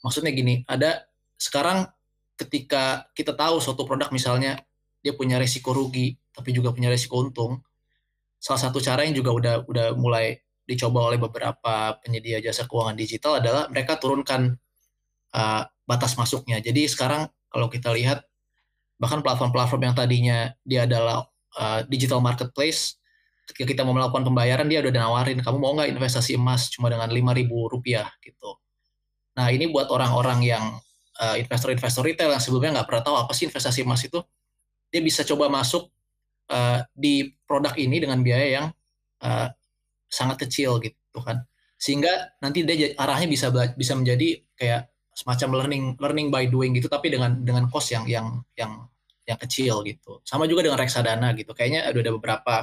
Maksudnya 0.00 0.30
gini, 0.30 0.62
ada 0.70 1.04
sekarang 1.36 1.90
ketika 2.38 3.10
kita 3.12 3.34
tahu 3.34 3.58
suatu 3.58 3.82
produk 3.84 4.08
misalnya 4.14 4.62
dia 5.02 5.12
punya 5.16 5.40
resiko 5.40 5.72
rugi 5.72 6.16
tapi 6.32 6.52
juga 6.52 6.72
punya 6.72 6.92
resiko 6.92 7.20
untung 7.24 7.64
salah 8.36 8.60
satu 8.60 8.78
cara 8.78 9.08
yang 9.08 9.16
juga 9.16 9.32
udah 9.32 9.54
udah 9.64 9.86
mulai 9.96 10.36
dicoba 10.66 11.08
oleh 11.08 11.18
beberapa 11.22 11.94
penyedia 12.02 12.42
jasa 12.42 12.66
keuangan 12.66 12.98
digital 12.98 13.38
adalah 13.38 13.70
mereka 13.70 13.96
turunkan 13.96 14.58
uh, 15.32 15.62
batas 15.86 16.18
masuknya. 16.18 16.58
Jadi 16.58 16.90
sekarang 16.90 17.30
kalau 17.46 17.70
kita 17.70 17.94
lihat 17.94 18.26
bahkan 18.98 19.22
platform-platform 19.22 19.82
yang 19.86 19.94
tadinya 19.94 20.38
dia 20.66 20.84
adalah 20.84 21.24
uh, 21.56 21.86
digital 21.86 22.18
marketplace 22.18 22.98
ketika 23.46 23.78
kita 23.78 23.82
mau 23.86 23.94
melakukan 23.94 24.26
pembayaran 24.26 24.66
dia 24.66 24.82
udah 24.82 24.90
nawarin 24.90 25.38
kamu 25.38 25.56
mau 25.62 25.72
nggak 25.78 25.94
investasi 25.94 26.34
emas 26.34 26.66
cuma 26.74 26.90
dengan 26.90 27.06
lima 27.06 27.30
ribu 27.30 27.70
rupiah? 27.70 28.10
Gitu. 28.18 28.50
Nah 29.38 29.54
ini 29.54 29.70
buat 29.70 29.86
orang-orang 29.86 30.42
yang 30.42 30.64
uh, 31.22 31.36
investor-investor 31.38 32.02
retail 32.02 32.34
yang 32.34 32.42
sebelumnya 32.42 32.82
nggak 32.82 32.88
pernah 32.90 33.02
tahu 33.06 33.16
apa 33.22 33.32
sih 33.38 33.46
investasi 33.46 33.86
emas 33.86 34.02
itu 34.02 34.18
dia 34.90 34.98
bisa 34.98 35.22
coba 35.22 35.46
masuk 35.46 35.86
uh, 36.50 36.82
di 36.90 37.30
produk 37.46 37.74
ini 37.78 38.02
dengan 38.02 38.18
biaya 38.18 38.46
yang 38.62 38.66
uh, 39.22 39.48
sangat 40.16 40.48
kecil 40.48 40.80
gitu 40.80 41.20
kan. 41.20 41.44
Sehingga 41.76 42.32
nanti 42.40 42.64
dia 42.64 42.96
arahnya 42.96 43.28
bisa 43.28 43.52
bisa 43.76 43.92
menjadi 43.92 44.40
kayak 44.56 44.88
semacam 45.12 45.48
learning 45.60 45.84
learning 46.00 46.28
by 46.32 46.48
doing 46.48 46.72
gitu 46.72 46.88
tapi 46.88 47.12
dengan 47.12 47.36
dengan 47.44 47.68
cost 47.68 47.92
yang 47.92 48.08
yang 48.08 48.40
yang 48.56 48.88
yang 49.28 49.36
kecil 49.36 49.84
gitu. 49.84 50.24
Sama 50.24 50.48
juga 50.48 50.64
dengan 50.64 50.80
reksadana 50.80 51.36
gitu. 51.36 51.52
Kayaknya 51.52 51.92
ada 51.92 51.98
ada 52.00 52.12
beberapa 52.16 52.54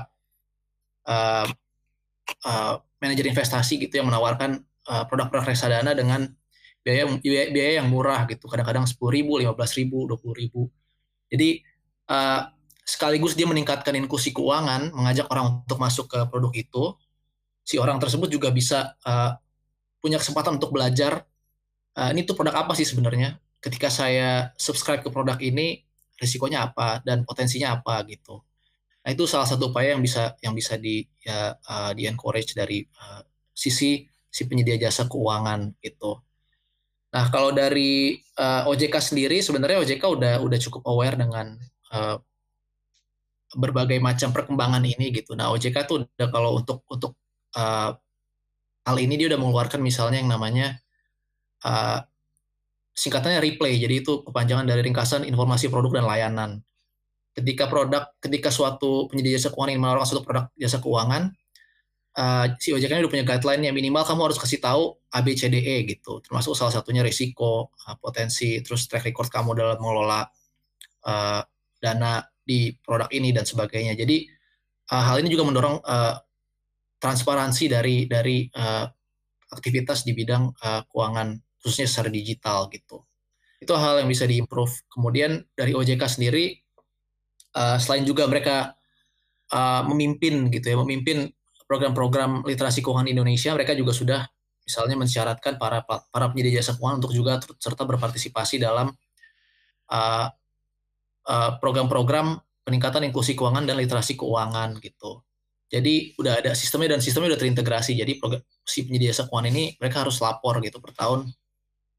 uh, 1.06 1.48
uh, 2.50 2.74
manajer 2.98 3.30
investasi 3.30 3.86
gitu 3.86 4.02
yang 4.02 4.10
menawarkan 4.10 4.66
uh, 4.89 5.04
produk-produk 5.06 5.54
reksadana 5.54 5.94
dengan 5.94 6.26
biaya, 6.82 7.06
biaya 7.54 7.84
yang 7.84 7.88
murah 7.92 8.26
gitu. 8.26 8.50
Kadang-kadang 8.50 8.89
sepuluh 8.89 9.13
ribu 9.13 9.38
lima 9.38 9.54
belas 9.54 9.78
ribu 9.78 10.10
dua 10.10 10.18
puluh 10.18 10.36
ribu. 10.39 10.62
Jadi 11.30 11.62
uh, 12.10 12.50
sekaligus 12.84 13.34
dia 13.36 13.48
meningkatkan 13.48 13.96
inklusi 13.96 14.36
keuangan 14.36 14.92
mengajak 14.92 15.28
orang 15.32 15.63
untuk 15.63 15.80
masuk 15.80 16.06
ke 16.12 16.20
produk 16.28 16.54
itu 16.56 16.84
si 17.63 17.80
orang 17.80 17.97
tersebut 17.97 18.28
juga 18.28 18.52
bisa 18.52 18.93
uh, 19.08 19.34
punya 20.04 20.19
kesempatan 20.19 20.60
untuk 20.60 20.76
belajar. 20.76 21.23
Uh, 21.95 22.12
ini 22.12 22.28
tuh 22.28 22.36
produk 22.36 22.67
apa 22.67 22.76
sih 22.76 22.84
sebenarnya? 22.84 23.39
Ketika 23.63 23.88
saya 23.88 24.52
subscribe 24.60 24.99
ke 24.99 25.10
produk 25.10 25.39
ini 25.39 25.80
risikonya 26.19 26.69
apa 26.69 26.99
dan 27.02 27.23
potensinya 27.23 27.80
apa 27.80 28.04
gitu. 28.08 28.43
Nah 29.04 29.10
itu 29.12 29.28
salah 29.28 29.47
satu 29.47 29.71
upaya 29.71 29.95
yang 29.95 30.04
bisa 30.04 30.36
yang 30.39 30.56
bisa 30.56 30.80
di 30.80 31.04
ya, 31.23 31.56
uh, 31.56 31.91
di 31.91 32.08
encourage 32.08 32.56
dari 32.56 32.84
uh, 32.84 33.23
sisi 33.52 34.08
si 34.28 34.41
penyedia 34.47 34.80
jasa 34.80 35.06
keuangan 35.12 35.76
gitu. 35.84 36.19
Nah 37.13 37.30
kalau 37.30 37.54
dari 37.54 38.17
uh, 38.39 38.65
OJK 38.71 38.95
sendiri 38.97 39.38
sebenarnya 39.43 39.84
OJK 39.84 40.04
udah 40.08 40.34
udah 40.41 40.60
cukup 40.60 40.88
aware 40.89 41.19
dengan 41.19 41.60
uh, 41.93 42.17
berbagai 43.54 44.02
macam 44.02 44.34
perkembangan 44.34 44.82
ini 44.82 45.13
gitu. 45.13 45.38
Nah 45.38 45.54
OJK 45.54 45.78
tuh 45.86 46.08
udah 46.08 46.28
kalau 46.32 46.58
untuk 46.58 46.82
untuk 46.89 47.13
uh, 47.58 47.92
hal 48.84 48.98
ini 49.00 49.16
dia 49.16 49.32
udah 49.32 49.39
mengeluarkan 49.39 49.80
misalnya 49.80 50.20
yang 50.20 50.32
namanya 50.32 50.80
uh, 51.63 52.04
singkatannya 52.94 53.42
replay. 53.42 53.80
Jadi 53.82 54.06
itu 54.06 54.22
kepanjangan 54.22 54.68
dari 54.70 54.86
ringkasan 54.86 55.26
informasi 55.26 55.72
produk 55.74 56.02
dan 56.02 56.06
layanan. 56.06 56.52
Ketika 57.34 57.66
produk, 57.66 58.13
ketika 58.22 58.54
suatu 58.54 59.10
penyedia 59.10 59.42
jasa 59.42 59.50
keuangan 59.50 59.72
ingin 59.74 59.82
menawarkan 59.82 60.06
suatu 60.06 60.22
produk 60.22 60.46
jasa 60.54 60.78
keuangan, 60.78 61.34
uh, 62.18 62.46
si 62.62 62.70
ini 62.70 63.02
udah 63.02 63.12
punya 63.12 63.26
guideline 63.26 63.63
yang 63.66 63.76
minimal 63.76 64.06
kamu 64.06 64.22
harus 64.30 64.38
kasih 64.38 64.62
tahu 64.62 64.94
ABCDE 65.10 65.89
gitu. 65.89 66.22
Termasuk 66.22 66.54
salah 66.54 66.70
satunya 66.70 67.02
risiko, 67.02 67.74
potensi, 67.98 68.62
terus 68.62 68.86
track 68.86 69.10
record 69.10 69.34
kamu 69.34 69.58
dalam 69.58 69.78
mengelola 69.82 70.22
uh, 71.10 71.42
dana 71.82 72.22
di 72.44 72.76
produk 72.78 73.10
ini 73.10 73.34
dan 73.34 73.48
sebagainya. 73.50 73.98
Jadi 73.98 74.30
uh, 74.94 75.04
hal 75.10 75.24
ini 75.24 75.34
juga 75.34 75.50
mendorong 75.50 75.82
uh, 75.82 76.22
transparansi 77.04 77.68
dari 77.68 78.08
dari 78.08 78.48
uh, 78.48 78.88
aktivitas 79.52 80.08
di 80.08 80.16
bidang 80.16 80.56
uh, 80.56 80.88
keuangan 80.88 81.36
khususnya 81.60 81.88
secara 81.92 82.08
digital 82.08 82.72
gitu. 82.72 83.04
Itu 83.60 83.76
hal 83.76 84.00
yang 84.04 84.08
bisa 84.08 84.24
diimprove. 84.24 84.72
Kemudian 84.88 85.44
dari 85.52 85.76
OJK 85.76 86.00
sendiri 86.08 86.56
uh, 87.60 87.76
selain 87.76 88.08
juga 88.08 88.24
mereka 88.32 88.72
uh, 89.52 89.84
memimpin 89.88 90.48
gitu 90.48 90.72
ya, 90.72 90.78
memimpin 90.80 91.28
program-program 91.68 92.48
literasi 92.48 92.80
keuangan 92.80 93.08
Indonesia, 93.08 93.52
mereka 93.56 93.76
juga 93.76 93.92
sudah 93.96 94.22
misalnya 94.63 94.96
mensyaratkan 94.96 95.60
para 95.60 95.84
para 95.84 96.26
penyedia 96.32 96.63
jasa 96.63 96.80
keuangan 96.80 97.04
untuk 97.04 97.12
juga 97.16 97.39
serta 97.60 97.84
berpartisipasi 97.84 98.63
dalam 98.63 98.96
uh, 99.92 100.28
uh, 101.28 101.52
program-program 101.60 102.39
peningkatan 102.63 103.12
inklusi 103.12 103.36
keuangan 103.36 103.68
dan 103.68 103.76
literasi 103.76 104.16
keuangan 104.16 104.80
gitu. 104.80 105.20
Jadi 105.74 106.14
udah 106.22 106.38
ada 106.38 106.52
sistemnya 106.54 106.94
dan 106.94 107.02
sistemnya 107.02 107.34
udah 107.34 107.42
terintegrasi. 107.42 107.98
Jadi 107.98 108.22
si 108.62 108.86
penyedia 108.86 109.10
jasa 109.10 109.26
keuangan 109.26 109.50
ini 109.50 109.74
mereka 109.82 110.06
harus 110.06 110.22
lapor 110.22 110.62
gitu 110.62 110.78
per 110.78 110.94
tahun 110.94 111.34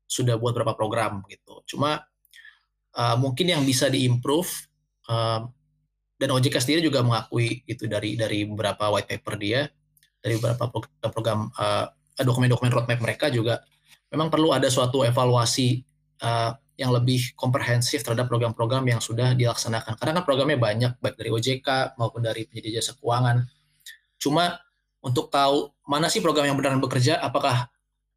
sudah 0.07 0.39
buat 0.39 0.55
berapa 0.55 0.79
program 0.79 1.27
gitu. 1.27 1.67
Cuma 1.67 1.99
uh, 2.95 3.17
mungkin 3.19 3.51
yang 3.51 3.67
bisa 3.67 3.91
diimprove 3.91 4.47
uh, 5.11 5.43
dan 6.15 6.29
OJK 6.31 6.63
sendiri 6.63 6.87
juga 6.87 7.03
mengakui 7.03 7.67
itu 7.67 7.91
dari 7.91 8.15
dari 8.15 8.47
beberapa 8.47 8.95
white 8.95 9.11
paper 9.11 9.35
dia, 9.43 9.67
dari 10.23 10.39
beberapa 10.39 10.71
program-program 10.71 11.41
uh, 11.59 11.87
dokumen-dokumen 12.23 12.71
roadmap 12.71 13.03
mereka 13.03 13.27
juga 13.27 13.59
memang 14.15 14.31
perlu 14.31 14.55
ada 14.55 14.71
suatu 14.71 15.03
evaluasi 15.03 15.83
uh, 16.23 16.55
yang 16.79 16.95
lebih 16.95 17.35
komprehensif 17.35 18.07
terhadap 18.07 18.31
program-program 18.31 18.87
yang 18.87 19.03
sudah 19.03 19.35
dilaksanakan. 19.35 19.99
Karena 19.99 20.23
kan 20.23 20.23
programnya 20.23 20.59
banyak 20.59 20.93
baik 21.03 21.19
dari 21.19 21.31
OJK 21.35 21.99
maupun 21.99 22.23
dari 22.23 22.47
penyedia 22.47 22.79
jasa 22.79 22.95
keuangan 22.99 23.43
Cuma 24.25 24.57
untuk 25.05 25.29
tahu 25.29 25.69
mana 25.85 26.09
sih 26.09 26.25
program 26.25 26.49
yang 26.49 26.57
benar 26.57 26.81
bekerja, 26.81 27.21
apakah 27.21 27.69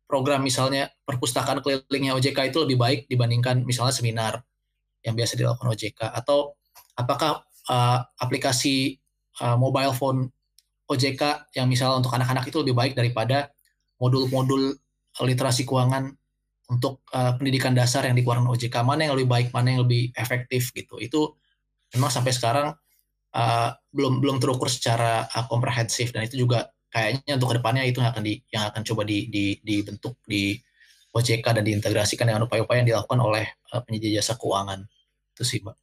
program 0.08 0.40
misalnya 0.40 0.88
perpustakaan 1.04 1.60
kelilingnya 1.60 2.16
OJK 2.16 2.56
itu 2.56 2.64
lebih 2.64 2.80
baik 2.80 3.00
dibandingkan 3.12 3.68
misalnya 3.68 3.92
seminar 3.92 4.40
yang 5.04 5.20
biasa 5.20 5.36
dilakukan 5.36 5.68
OJK 5.68 6.00
atau 6.16 6.56
apakah 6.96 7.44
uh, 7.68 8.00
aplikasi 8.24 8.96
uh, 9.44 9.60
mobile 9.60 9.92
phone 9.92 10.32
OJK 10.88 11.52
yang 11.60 11.68
misalnya 11.68 12.00
untuk 12.00 12.16
anak-anak 12.16 12.48
itu 12.48 12.64
lebih 12.64 12.76
baik 12.80 12.94
daripada 12.96 13.52
modul-modul 14.00 14.72
literasi 15.20 15.68
keuangan 15.68 16.08
untuk 16.72 17.04
uh, 17.12 17.36
pendidikan 17.36 17.76
dasar 17.76 18.08
yang 18.08 18.16
dikeluarkan 18.16 18.48
OJK 18.48 18.76
mana 18.88 19.12
yang 19.12 19.14
lebih 19.20 19.28
baik 19.28 19.48
mana 19.52 19.76
yang 19.76 19.84
lebih 19.84 20.16
efektif 20.16 20.72
gitu? 20.72 20.96
Itu 21.04 21.36
memang 21.92 22.12
sampai 22.12 22.32
sekarang 22.32 22.72
uh, 23.38 23.70
belum 23.94 24.20
belum 24.20 24.38
terukur 24.42 24.68
secara 24.68 25.30
uh, 25.30 25.46
komprehensif 25.46 26.10
dan 26.10 26.26
itu 26.26 26.44
juga 26.44 26.74
kayaknya 26.90 27.38
untuk 27.38 27.54
ke 27.54 27.56
depannya 27.62 27.84
itu 27.86 28.02
yang 28.02 28.10
akan 28.10 28.24
di 28.26 28.34
yang 28.50 28.64
akan 28.74 28.82
coba 28.82 29.02
di, 29.06 29.30
di, 29.30 29.46
dibentuk 29.62 30.18
di 30.26 30.58
OJK 31.14 31.46
dan 31.46 31.64
diintegrasikan 31.64 32.26
dengan 32.26 32.50
upaya-upaya 32.50 32.82
yang 32.82 32.90
dilakukan 32.98 33.20
oleh 33.22 33.46
uh, 33.72 33.82
penyedia 33.86 34.20
jasa 34.20 34.34
keuangan 34.36 34.90
itu 35.38 35.44
sih 35.46 35.62
mbak. 35.62 35.78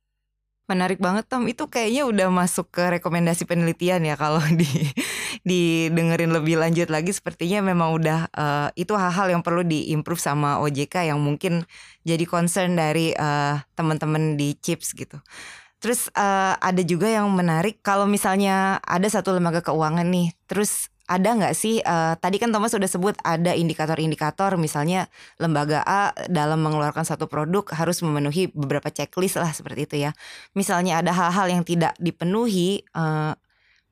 Menarik 0.64 0.96
banget 0.96 1.28
Tom, 1.28 1.44
itu 1.44 1.68
kayaknya 1.68 2.08
udah 2.08 2.32
masuk 2.32 2.72
ke 2.72 2.96
rekomendasi 2.96 3.44
penelitian 3.44 4.00
ya 4.00 4.16
kalau 4.16 4.40
di 4.60 4.68
didengerin 5.44 6.32
lebih 6.32 6.56
lanjut 6.56 6.88
lagi 6.88 7.12
sepertinya 7.12 7.60
memang 7.60 7.92
udah 7.92 8.32
uh, 8.32 8.68
itu 8.72 8.96
hal-hal 8.96 9.28
yang 9.28 9.42
perlu 9.44 9.60
diimprove 9.60 10.16
sama 10.16 10.56
OJK 10.64 11.12
yang 11.12 11.20
mungkin 11.20 11.68
jadi 12.08 12.24
concern 12.24 12.80
dari 12.80 13.12
uh, 13.12 13.60
teman-teman 13.76 14.40
di 14.40 14.56
CHIPS 14.56 14.96
gitu. 14.96 15.20
Terus 15.84 16.08
uh, 16.16 16.56
ada 16.56 16.80
juga 16.80 17.12
yang 17.12 17.28
menarik 17.28 17.84
kalau 17.84 18.08
misalnya 18.08 18.80
ada 18.80 19.04
satu 19.04 19.36
lembaga 19.36 19.60
keuangan 19.60 20.08
nih, 20.08 20.32
terus 20.48 20.88
ada 21.04 21.36
nggak 21.36 21.52
sih 21.52 21.84
uh, 21.84 22.16
tadi 22.16 22.40
kan 22.40 22.48
Thomas 22.48 22.72
sudah 22.72 22.88
sebut 22.88 23.12
ada 23.20 23.52
indikator-indikator 23.52 24.56
misalnya 24.56 25.12
lembaga 25.36 25.84
A 25.84 26.16
dalam 26.32 26.64
mengeluarkan 26.64 27.04
satu 27.04 27.28
produk 27.28 27.68
harus 27.76 28.00
memenuhi 28.00 28.48
beberapa 28.56 28.88
checklist 28.88 29.36
lah 29.36 29.52
seperti 29.52 29.84
itu 29.84 29.96
ya. 30.08 30.16
Misalnya 30.56 31.04
ada 31.04 31.12
hal-hal 31.12 31.52
yang 31.52 31.62
tidak 31.68 31.92
dipenuhi, 32.00 32.80
uh, 32.96 33.36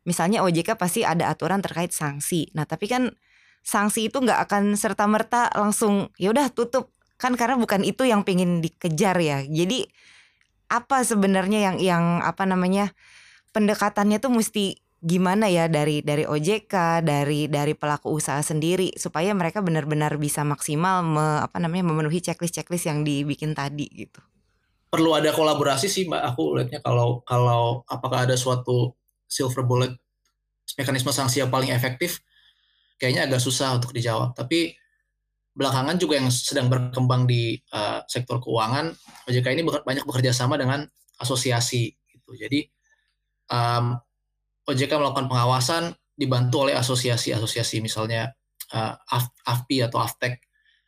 misalnya 0.09 0.41
OJK 0.41 0.81
pasti 0.81 1.05
ada 1.05 1.29
aturan 1.29 1.61
terkait 1.61 1.93
sanksi. 1.93 2.49
Nah 2.57 2.65
tapi 2.65 2.89
kan 2.89 3.13
sanksi 3.61 4.09
itu 4.09 4.17
nggak 4.17 4.49
akan 4.49 4.81
serta 4.81 5.05
merta 5.05 5.53
langsung 5.53 6.09
ya 6.17 6.33
udah 6.33 6.49
tutup 6.49 6.89
kan 7.21 7.37
karena 7.37 7.61
bukan 7.61 7.85
itu 7.85 8.09
yang 8.09 8.25
pengen 8.25 8.65
dikejar 8.65 9.21
ya. 9.21 9.45
Jadi 9.45 9.85
apa 10.73 11.05
sebenarnya 11.05 11.69
yang 11.69 11.77
yang 11.77 12.05
apa 12.25 12.49
namanya 12.49 12.97
pendekatannya 13.53 14.17
tuh 14.17 14.33
mesti 14.33 14.81
gimana 15.03 15.51
ya 15.53 15.69
dari 15.69 16.01
dari 16.01 16.25
OJK 16.25 17.05
dari 17.05 17.51
dari 17.51 17.75
pelaku 17.77 18.09
usaha 18.15 18.41
sendiri 18.41 18.97
supaya 18.97 19.35
mereka 19.37 19.61
benar-benar 19.61 20.17
bisa 20.17 20.47
maksimal 20.47 21.05
me, 21.05 21.43
apa 21.45 21.61
namanya 21.61 21.93
memenuhi 21.93 22.25
checklist-checklist 22.25 22.89
yang 22.89 23.05
dibikin 23.05 23.53
tadi 23.53 23.91
gitu. 23.93 24.23
Perlu 24.89 25.13
ada 25.13 25.35
kolaborasi 25.35 25.91
sih 25.91 26.09
Mbak 26.09 26.23
aku 26.33 26.43
lihatnya 26.57 26.81
kalau 26.81 27.21
kalau 27.29 27.85
apakah 27.91 28.25
ada 28.25 28.39
suatu 28.39 28.97
silver 29.29 29.67
bullet 29.67 29.93
mekanisme 30.79 31.13
sanksi 31.13 31.45
yang 31.45 31.51
paling 31.53 31.75
efektif 31.75 32.23
kayaknya 32.97 33.27
agak 33.29 33.43
susah 33.43 33.75
untuk 33.77 33.91
dijawab 33.91 34.33
tapi 34.39 34.79
belakangan 35.53 36.01
juga 36.01 36.17
yang 36.17 36.33
sedang 36.33 36.73
berkembang 36.73 37.29
di 37.29 37.61
uh, 37.77 38.01
sektor 38.09 38.41
keuangan 38.41 38.93
OJK 39.29 39.47
ini 39.53 39.63
banyak 39.65 40.05
bekerja 40.09 40.33
sama 40.33 40.57
dengan 40.57 40.89
asosiasi 41.21 41.93
gitu. 42.09 42.33
Jadi 42.35 42.65
um, 43.53 43.97
OJK 44.65 44.93
melakukan 44.97 45.29
pengawasan 45.29 45.93
dibantu 46.17 46.69
oleh 46.69 46.75
asosiasi-asosiasi 46.77 47.85
misalnya 47.85 48.33
uh, 48.73 48.97
AFPI 49.45 49.93
atau 49.93 50.01
AFTEK. 50.01 50.41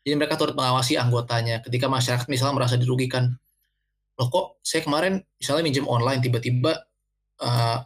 Jadi 0.04 0.14
mereka 0.16 0.36
turut 0.36 0.56
mengawasi 0.56 0.96
anggotanya 1.00 1.64
ketika 1.64 1.88
masyarakat 1.88 2.28
misalnya 2.28 2.56
merasa 2.56 2.76
dirugikan 2.76 3.36
loh 4.14 4.28
kok 4.30 4.46
saya 4.62 4.86
kemarin 4.86 5.18
misalnya 5.42 5.62
minjem 5.66 5.86
online 5.90 6.22
tiba-tiba 6.22 6.86
uh, 7.42 7.78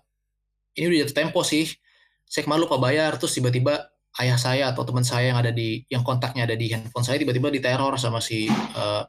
ini 0.76 0.92
udah 0.92 0.98
jatuh 1.08 1.16
tempo 1.24 1.40
sih 1.40 1.72
saya 2.28 2.44
kemarin 2.44 2.68
lupa 2.68 2.76
bayar 2.76 3.16
terus 3.16 3.32
tiba-tiba 3.32 3.88
ayah 4.18 4.38
saya 4.38 4.64
atau 4.74 4.82
teman 4.82 5.06
saya 5.06 5.30
yang 5.30 5.38
ada 5.38 5.54
di 5.54 5.86
yang 5.86 6.02
kontaknya 6.02 6.44
ada 6.44 6.58
di 6.58 6.66
handphone 6.74 7.06
saya 7.06 7.22
tiba-tiba 7.22 7.54
diteror 7.54 7.94
sama 7.96 8.18
si 8.18 8.50
uh, 8.50 9.02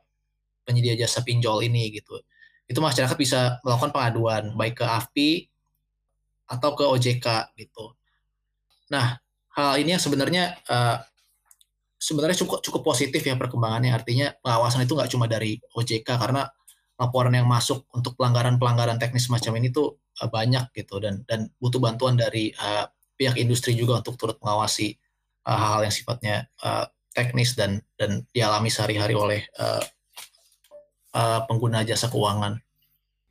penyedia 0.65 0.93
jasa 0.93 1.25
pinjol 1.25 1.65
ini 1.65 1.89
gitu. 1.97 2.21
Itu 2.69 2.77
masyarakat 2.77 3.17
bisa 3.17 3.57
melakukan 3.65 3.89
pengaduan 3.89 4.53
baik 4.53 4.77
ke 4.77 4.85
AFPI 4.85 5.31
atau 6.49 6.69
ke 6.77 6.85
OJK 6.85 7.57
gitu. 7.57 7.97
Nah 8.93 9.17
hal 9.57 9.81
ini 9.81 9.97
yang 9.97 10.03
sebenarnya 10.03 10.61
uh, 10.69 11.01
sebenarnya 11.97 12.45
cukup 12.45 12.61
cukup 12.61 12.81
positif 12.93 13.25
ya 13.25 13.33
perkembangannya. 13.33 13.89
Artinya 13.89 14.29
pengawasan 14.45 14.85
itu 14.85 14.93
nggak 14.93 15.09
cuma 15.09 15.25
dari 15.25 15.57
OJK 15.73 16.05
karena 16.05 16.45
laporan 17.01 17.33
yang 17.33 17.49
masuk 17.49 17.89
untuk 17.95 18.13
pelanggaran-pelanggaran 18.13 19.01
teknis 19.01 19.25
semacam 19.25 19.57
ini 19.57 19.73
tuh 19.73 19.97
uh, 20.21 20.29
banyak 20.29 20.69
gitu 20.77 21.01
dan 21.01 21.25
dan 21.25 21.49
butuh 21.57 21.81
bantuan 21.81 22.13
dari 22.13 22.53
uh, 22.53 22.85
pihak 23.19 23.35
industri 23.35 23.75
juga 23.75 23.99
untuk 23.99 24.15
turut 24.15 24.39
mengawasi 24.39 24.95
uh, 25.43 25.51
hal-hal 25.59 25.91
yang 25.91 25.95
sifatnya 25.95 26.35
uh, 26.63 26.87
teknis 27.11 27.59
dan 27.59 27.83
dan 27.99 28.23
dialami 28.31 28.71
sehari-hari 28.71 29.19
oleh 29.19 29.43
uh, 29.59 29.83
uh, 31.11 31.43
pengguna 31.43 31.83
jasa 31.83 32.07
keuangan. 32.07 32.63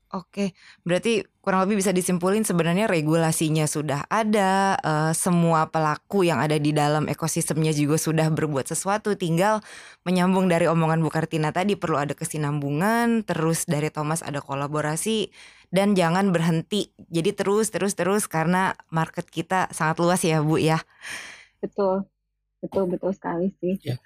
Oke, 0.09 0.57
berarti 0.89 1.21
kurang 1.45 1.69
lebih 1.69 1.85
bisa 1.85 1.93
disimpulin 1.93 2.41
sebenarnya 2.41 2.89
regulasinya 2.89 3.69
sudah 3.69 4.09
ada, 4.09 4.81
uh, 4.81 5.13
semua 5.13 5.69
pelaku 5.69 6.25
yang 6.25 6.41
ada 6.41 6.57
di 6.57 6.73
dalam 6.73 7.05
ekosistemnya 7.13 7.77
juga 7.77 8.01
sudah 8.01 8.33
berbuat 8.33 8.73
sesuatu, 8.73 9.13
tinggal 9.21 9.61
menyambung 10.09 10.49
dari 10.49 10.65
omongan 10.65 11.05
Bu 11.05 11.13
Kartina 11.13 11.53
tadi 11.53 11.77
perlu 11.77 12.01
ada 12.01 12.17
kesinambungan, 12.17 13.21
terus 13.21 13.69
dari 13.69 13.93
Thomas 13.93 14.25
ada 14.25 14.41
kolaborasi 14.41 15.29
dan 15.69 15.93
jangan 15.93 16.33
berhenti. 16.33 16.93
Jadi 17.09 17.37
terus 17.37 17.69
terus 17.69 17.93
terus 17.93 18.25
karena 18.27 18.77
market 18.89 19.29
kita 19.29 19.69
sangat 19.73 19.97
luas 20.01 20.21
ya 20.25 20.41
Bu 20.41 20.57
ya. 20.57 20.81
Betul, 21.61 22.09
betul 22.61 22.85
betul 22.89 23.13
sekali 23.13 23.53
sih. 23.61 23.77
Ya. 23.85 23.97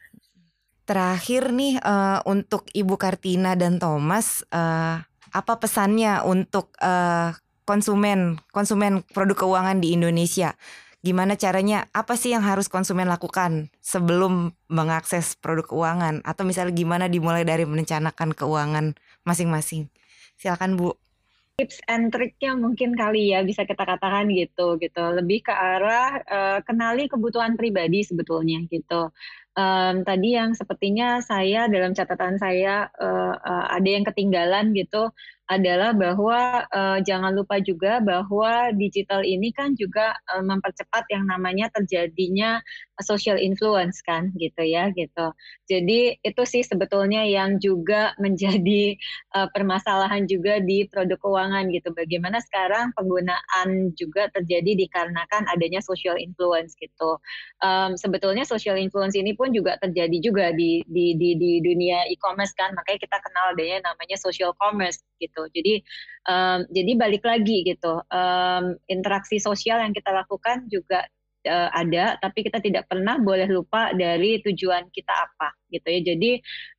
Terakhir 0.82 1.54
nih 1.54 1.78
uh, 1.78 2.20
untuk 2.26 2.66
Ibu 2.74 2.98
Kartina 2.98 3.54
dan 3.54 3.78
Thomas. 3.78 4.42
Uh, 4.50 4.98
apa 5.32 5.56
pesannya 5.56 6.20
untuk 6.28 6.76
uh, 6.84 7.32
konsumen 7.64 8.36
konsumen 8.52 9.00
produk 9.16 9.46
keuangan 9.46 9.80
di 9.80 9.96
Indonesia? 9.96 10.52
Gimana 11.02 11.34
caranya? 11.34 11.90
Apa 11.90 12.14
sih 12.14 12.30
yang 12.30 12.46
harus 12.46 12.70
konsumen 12.70 13.10
lakukan 13.10 13.74
sebelum 13.82 14.54
mengakses 14.70 15.34
produk 15.34 15.66
keuangan? 15.66 16.22
Atau 16.22 16.46
misalnya 16.46 16.70
gimana 16.78 17.10
dimulai 17.10 17.42
dari 17.42 17.66
merencanakan 17.66 18.38
keuangan 18.38 18.94
masing-masing? 19.26 19.90
Silakan 20.38 20.78
Bu. 20.78 20.94
Tips 21.52 21.84
and 21.84 22.08
triknya 22.08 22.56
mungkin 22.56 22.96
kali 22.96 23.36
ya 23.36 23.44
bisa 23.44 23.68
kita 23.68 23.84
katakan 23.84 24.32
gitu 24.32 24.80
gitu. 24.80 25.04
Lebih 25.12 25.44
ke 25.46 25.52
arah 25.52 26.18
uh, 26.24 26.58
kenali 26.64 27.06
kebutuhan 27.12 27.60
pribadi 27.60 28.00
sebetulnya 28.02 28.64
gitu 28.72 29.12
um, 29.56 29.94
tadi 30.04 30.36
yang 30.36 30.56
sepertinya 30.56 31.20
saya 31.20 31.68
dalam 31.68 31.92
catatan 31.92 32.40
saya 32.40 32.88
uh, 32.96 33.36
uh, 33.36 33.66
ada 33.72 33.88
yang 33.88 34.04
ketinggalan 34.06 34.72
gitu 34.72 35.12
adalah 35.52 35.92
bahwa 35.92 36.64
uh, 36.72 36.98
jangan 37.04 37.36
lupa 37.36 37.60
juga 37.60 38.00
bahwa 38.00 38.72
digital 38.72 39.20
ini 39.20 39.52
kan 39.52 39.76
juga 39.76 40.16
uh, 40.32 40.40
mempercepat 40.40 41.04
yang 41.12 41.28
namanya 41.28 41.68
terjadinya 41.76 42.64
social 43.04 43.36
influence 43.36 44.00
kan 44.00 44.32
gitu 44.38 44.62
ya 44.64 44.88
gitu. 44.94 45.34
Jadi 45.68 46.16
itu 46.22 46.42
sih 46.48 46.62
sebetulnya 46.64 47.26
yang 47.26 47.58
juga 47.60 48.14
menjadi 48.24 48.96
uh, 49.36 49.50
permasalahan 49.52 50.24
juga 50.24 50.62
di 50.62 50.88
produk 50.88 51.18
keuangan 51.20 51.68
gitu. 51.74 51.92
Bagaimana 51.92 52.40
sekarang 52.40 52.94
penggunaan 52.96 53.92
juga 53.98 54.30
terjadi 54.32 54.78
dikarenakan 54.86 55.50
adanya 55.52 55.84
social 55.84 56.16
influence 56.16 56.72
gitu. 56.78 57.18
Um, 57.60 57.98
sebetulnya 57.98 58.46
social 58.48 58.78
influence 58.78 59.18
ini 59.18 59.36
pun 59.36 59.52
juga 59.52 59.76
terjadi 59.82 60.16
juga 60.22 60.54
di 60.54 60.80
di 60.88 61.18
di, 61.18 61.36
di 61.36 61.52
dunia 61.60 62.08
e-commerce 62.08 62.54
kan. 62.56 62.72
Makanya 62.72 62.98
kita 63.02 63.18
kenal 63.20 63.52
adanya 63.52 63.92
namanya 63.92 64.16
social 64.16 64.54
commerce 64.56 65.02
gitu 65.18 65.41
gitu. 65.48 65.58
Jadi 65.58 65.74
um, 66.30 66.58
jadi 66.70 66.92
balik 66.94 67.24
lagi 67.26 67.66
gitu. 67.66 68.02
Um, 68.12 68.78
interaksi 68.86 69.42
sosial 69.42 69.82
yang 69.82 69.94
kita 69.94 70.14
lakukan 70.14 70.70
juga 70.70 71.02
uh, 71.48 71.70
ada, 71.74 72.18
tapi 72.22 72.46
kita 72.46 72.62
tidak 72.62 72.86
pernah 72.86 73.18
boleh 73.18 73.48
lupa 73.50 73.90
dari 73.96 74.38
tujuan 74.44 74.86
kita 74.94 75.12
apa 75.12 75.61
gitu 75.72 75.88
ya. 75.88 76.00
Jadi 76.14 76.30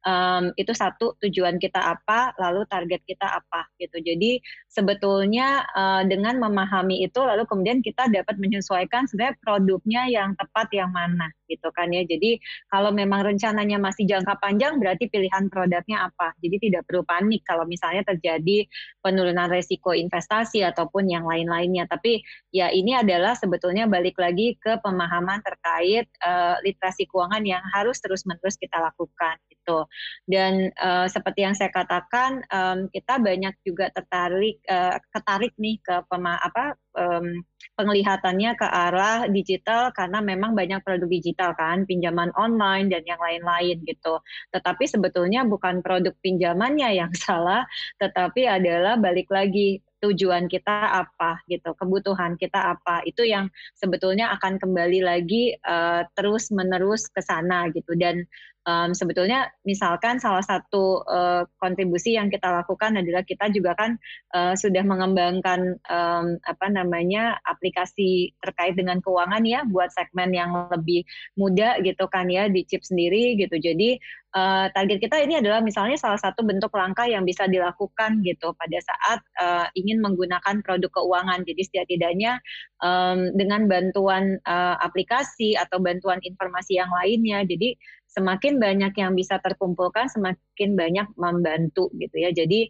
um, 0.05 0.53
itu 0.53 0.71
satu 0.71 1.17
tujuan 1.25 1.57
kita 1.57 1.81
apa, 1.81 2.37
lalu 2.37 2.63
target 2.69 3.01
kita 3.09 3.25
apa 3.41 3.65
gitu. 3.81 3.97
Jadi 3.97 4.37
sebetulnya 4.69 5.65
uh, 5.73 6.05
dengan 6.05 6.37
memahami 6.37 7.01
itu, 7.01 7.17
lalu 7.17 7.49
kemudian 7.49 7.81
kita 7.81 8.05
dapat 8.13 8.37
menyesuaikan 8.37 9.09
sebenarnya 9.09 9.35
produknya 9.41 10.05
yang 10.07 10.37
tepat 10.37 10.69
yang 10.71 10.93
mana 10.93 11.33
gitu 11.49 11.69
kan 11.73 11.89
ya. 11.89 12.05
Jadi 12.05 12.37
kalau 12.69 12.93
memang 12.93 13.25
rencananya 13.25 13.81
masih 13.81 14.05
jangka 14.05 14.37
panjang, 14.37 14.77
berarti 14.77 15.09
pilihan 15.09 15.49
produknya 15.49 16.09
apa. 16.09 16.33
Jadi 16.41 16.69
tidak 16.69 16.85
perlu 16.85 17.01
panik 17.05 17.41
kalau 17.45 17.65
misalnya 17.65 18.05
terjadi 18.05 18.65
penurunan 19.01 19.49
resiko 19.49 19.93
investasi 19.95 20.61
ataupun 20.61 21.09
yang 21.09 21.25
lain-lainnya. 21.25 21.89
Tapi 21.89 22.21
ya 22.51 22.69
ini 22.69 22.93
adalah 22.93 23.33
sebetulnya 23.33 23.89
balik 23.89 24.17
lagi 24.19 24.57
ke 24.59 24.77
pemahaman 24.83 25.39
terkait 25.41 26.09
uh, 26.25 26.59
literasi 26.61 27.07
keuangan 27.07 27.43
yang 27.45 27.63
harus 27.71 27.97
terus-menerus 28.03 28.59
kita 28.59 28.82
lakukan 28.83 29.39
gitu. 29.63 29.87
Dan 30.27 30.75
uh, 30.75 31.07
seperti 31.07 31.47
yang 31.47 31.55
saya 31.55 31.71
katakan, 31.71 32.43
um, 32.51 32.91
kita 32.91 33.15
banyak 33.23 33.55
juga 33.63 33.87
tertarik 33.95 34.59
uh, 34.67 34.99
ketarik 35.15 35.55
nih 35.55 35.79
ke 35.79 36.03
pema 36.11 36.35
apa 36.43 36.75
um, 36.99 37.39
penglihatannya 37.79 38.59
ke 38.59 38.67
arah 38.67 39.25
digital 39.31 39.95
karena 39.95 40.19
memang 40.19 40.51
banyak 40.51 40.83
produk 40.83 41.07
digital 41.07 41.55
kan, 41.55 41.87
pinjaman 41.87 42.29
online 42.35 42.91
dan 42.91 43.07
yang 43.07 43.17
lain-lain 43.23 43.79
gitu. 43.87 44.19
Tetapi 44.51 44.83
sebetulnya 44.83 45.47
bukan 45.47 45.79
produk 45.79 46.11
pinjamannya 46.19 46.99
yang 46.99 47.11
salah, 47.25 47.63
tetapi 48.03 48.45
adalah 48.45 48.99
balik 48.99 49.31
lagi 49.31 49.79
tujuan 50.03 50.51
kita 50.51 51.07
apa 51.07 51.39
gitu, 51.47 51.71
kebutuhan 51.79 52.35
kita 52.35 52.75
apa. 52.75 52.99
Itu 53.07 53.23
yang 53.23 53.47
sebetulnya 53.79 54.35
akan 54.35 54.59
kembali 54.59 54.99
lagi 54.99 55.55
uh, 55.63 56.03
terus 56.19 56.51
menerus 56.51 57.07
ke 57.07 57.23
sana 57.23 57.71
gitu 57.71 57.95
dan 57.95 58.27
um, 58.67 58.91
sebetulnya 58.95 59.51
misalkan 59.67 60.19
salah 60.19 60.43
satu 60.43 61.03
uh, 61.07 61.43
kontribusi 61.59 62.15
yang 62.15 62.31
kita 62.31 62.49
lakukan 62.49 62.95
adalah 62.99 63.23
kita 63.23 63.51
juga 63.51 63.75
kan 63.75 63.95
uh, 64.35 64.55
sudah 64.55 64.83
mengembangkan 64.83 65.79
um, 65.87 66.39
apa 66.43 66.67
namanya 66.71 67.37
aplikasi 67.47 68.35
terkait 68.39 68.75
dengan 68.75 68.99
keuangan 69.03 69.43
ya 69.43 69.63
buat 69.67 69.91
segmen 69.91 70.31
yang 70.31 70.51
lebih 70.71 71.03
muda 71.35 71.79
gitu 71.83 72.07
kan 72.07 72.27
ya 72.31 72.47
di 72.47 72.63
chip 72.67 72.83
sendiri 72.83 73.35
gitu. 73.39 73.55
Jadi 73.59 73.99
uh, 74.35 74.67
target 74.73 74.99
kita 74.99 75.21
ini 75.23 75.39
adalah 75.39 75.61
misalnya 75.61 75.95
salah 75.99 76.19
satu 76.19 76.43
bentuk 76.43 76.73
langkah 76.73 77.05
yang 77.05 77.23
bisa 77.23 77.45
dilakukan 77.47 78.23
gitu 78.25 78.51
pada 78.57 78.77
saat 78.81 79.19
uh, 79.39 79.67
ingin 79.77 80.01
menggunakan 80.01 80.63
produk 80.65 80.91
keuangan. 80.91 81.45
Jadi 81.45 81.61
setidaknya 81.63 82.39
um, 82.81 83.31
dengan 83.37 83.69
bantuan 83.69 84.37
uh, 84.43 84.75
aplikasi 84.81 85.55
atau 85.55 85.79
bantuan 85.79 86.19
informasi 86.23 86.81
yang 86.81 86.91
lainnya. 86.91 87.45
Jadi 87.45 87.77
semakin 88.13 88.61
banyak 88.61 88.93
yang 88.93 89.17
bisa 89.17 89.41
terkumpulkan, 89.41 90.05
semakin 90.07 90.77
banyak 90.77 91.07
membantu 91.17 91.89
gitu 91.97 92.15
ya. 92.21 92.29
Jadi 92.29 92.69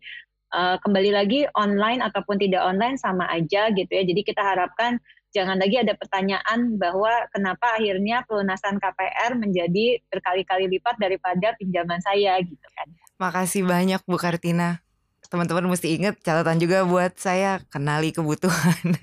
uh, 0.55 0.79
kembali 0.79 1.11
lagi 1.11 1.43
online 1.59 1.99
ataupun 1.99 2.39
tidak 2.39 2.63
online 2.63 2.95
sama 2.95 3.27
aja 3.27 3.67
gitu 3.75 3.91
ya. 3.91 4.03
Jadi 4.07 4.21
kita 4.23 4.39
harapkan 4.39 4.97
jangan 5.33 5.57
lagi 5.59 5.81
ada 5.81 5.97
pertanyaan 5.97 6.77
bahwa 6.77 7.11
kenapa 7.33 7.75
akhirnya 7.75 8.23
pelunasan 8.29 8.77
KPR 8.77 9.35
menjadi 9.35 9.99
berkali-kali 10.07 10.69
lipat 10.77 10.95
daripada 11.01 11.57
pinjaman 11.57 11.99
saya 11.99 12.39
gitu 12.39 12.67
kan. 12.79 12.87
Makasih 13.19 13.65
banyak 13.65 13.99
Bu 14.05 14.15
Kartina. 14.15 14.79
Teman-teman 15.27 15.65
mesti 15.65 15.97
ingat 15.97 16.21
catatan 16.21 16.61
juga 16.61 16.85
buat 16.85 17.17
saya 17.17 17.57
kenali 17.73 18.13
kebutuhan. 18.13 18.93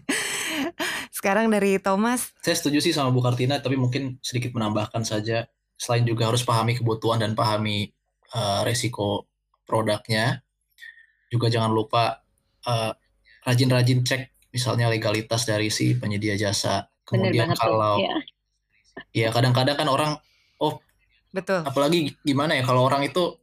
Sekarang 1.16 1.50
dari 1.50 1.76
Thomas. 1.82 2.30
Saya 2.38 2.54
setuju 2.54 2.78
sih 2.78 2.94
sama 2.94 3.10
Bu 3.10 3.18
Kartina, 3.18 3.58
tapi 3.58 3.74
mungkin 3.74 4.22
sedikit 4.22 4.54
menambahkan 4.54 5.02
saja. 5.02 5.50
Selain 5.80 6.04
juga 6.04 6.28
harus 6.28 6.44
pahami 6.44 6.76
kebutuhan 6.76 7.24
dan 7.24 7.32
pahami 7.32 7.88
uh, 8.36 8.60
resiko 8.68 9.24
produknya, 9.64 10.44
juga 11.32 11.48
jangan 11.48 11.72
lupa 11.72 12.20
uh, 12.68 12.92
rajin-rajin 13.48 14.04
cek 14.04 14.52
misalnya 14.52 14.92
legalitas 14.92 15.48
dari 15.48 15.72
si 15.72 15.96
penyedia 15.96 16.36
jasa. 16.36 16.84
Kemudian 17.08 17.56
kalau 17.56 17.96
tuh, 17.96 18.04
ya. 18.04 18.14
ya 19.24 19.28
kadang-kadang 19.32 19.80
kan 19.80 19.88
orang 19.88 20.12
oh 20.60 20.84
betul. 21.32 21.64
Apalagi 21.64 22.12
gimana 22.20 22.60
ya 22.60 22.62
kalau 22.68 22.84
orang 22.84 23.08
itu 23.08 23.40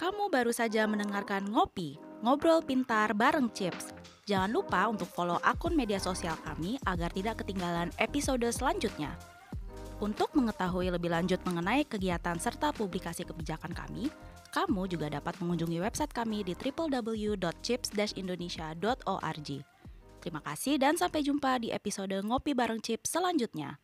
Kamu 0.00 0.32
baru 0.32 0.48
saja 0.48 0.88
mendengarkan 0.88 1.52
Ngopi, 1.52 2.00
Ngobrol 2.24 2.64
Pintar 2.64 3.12
bareng 3.12 3.52
Chips. 3.52 3.92
Jangan 4.24 4.48
lupa 4.48 4.88
untuk 4.88 5.08
follow 5.12 5.36
akun 5.44 5.76
media 5.76 6.00
sosial 6.00 6.40
kami 6.40 6.80
agar 6.88 7.12
tidak 7.12 7.44
ketinggalan 7.44 7.92
episode 8.00 8.48
selanjutnya. 8.48 9.12
Untuk 10.00 10.32
mengetahui 10.32 10.88
lebih 10.88 11.12
lanjut 11.12 11.36
mengenai 11.44 11.84
kegiatan 11.84 12.40
serta 12.40 12.72
publikasi 12.72 13.28
kebijakan 13.28 13.76
kami, 13.76 14.08
kamu 14.48 14.88
juga 14.88 15.12
dapat 15.12 15.36
mengunjungi 15.44 15.76
website 15.76 16.16
kami 16.16 16.40
di 16.40 16.56
www.chips-indonesia.org. 16.56 19.48
Terima 20.20 20.40
kasih 20.40 20.76
dan 20.80 20.96
sampai 20.96 21.20
jumpa 21.20 21.60
di 21.60 21.68
episode 21.68 22.16
Ngopi 22.16 22.56
Bareng 22.56 22.80
Chips 22.80 23.12
selanjutnya. 23.12 23.76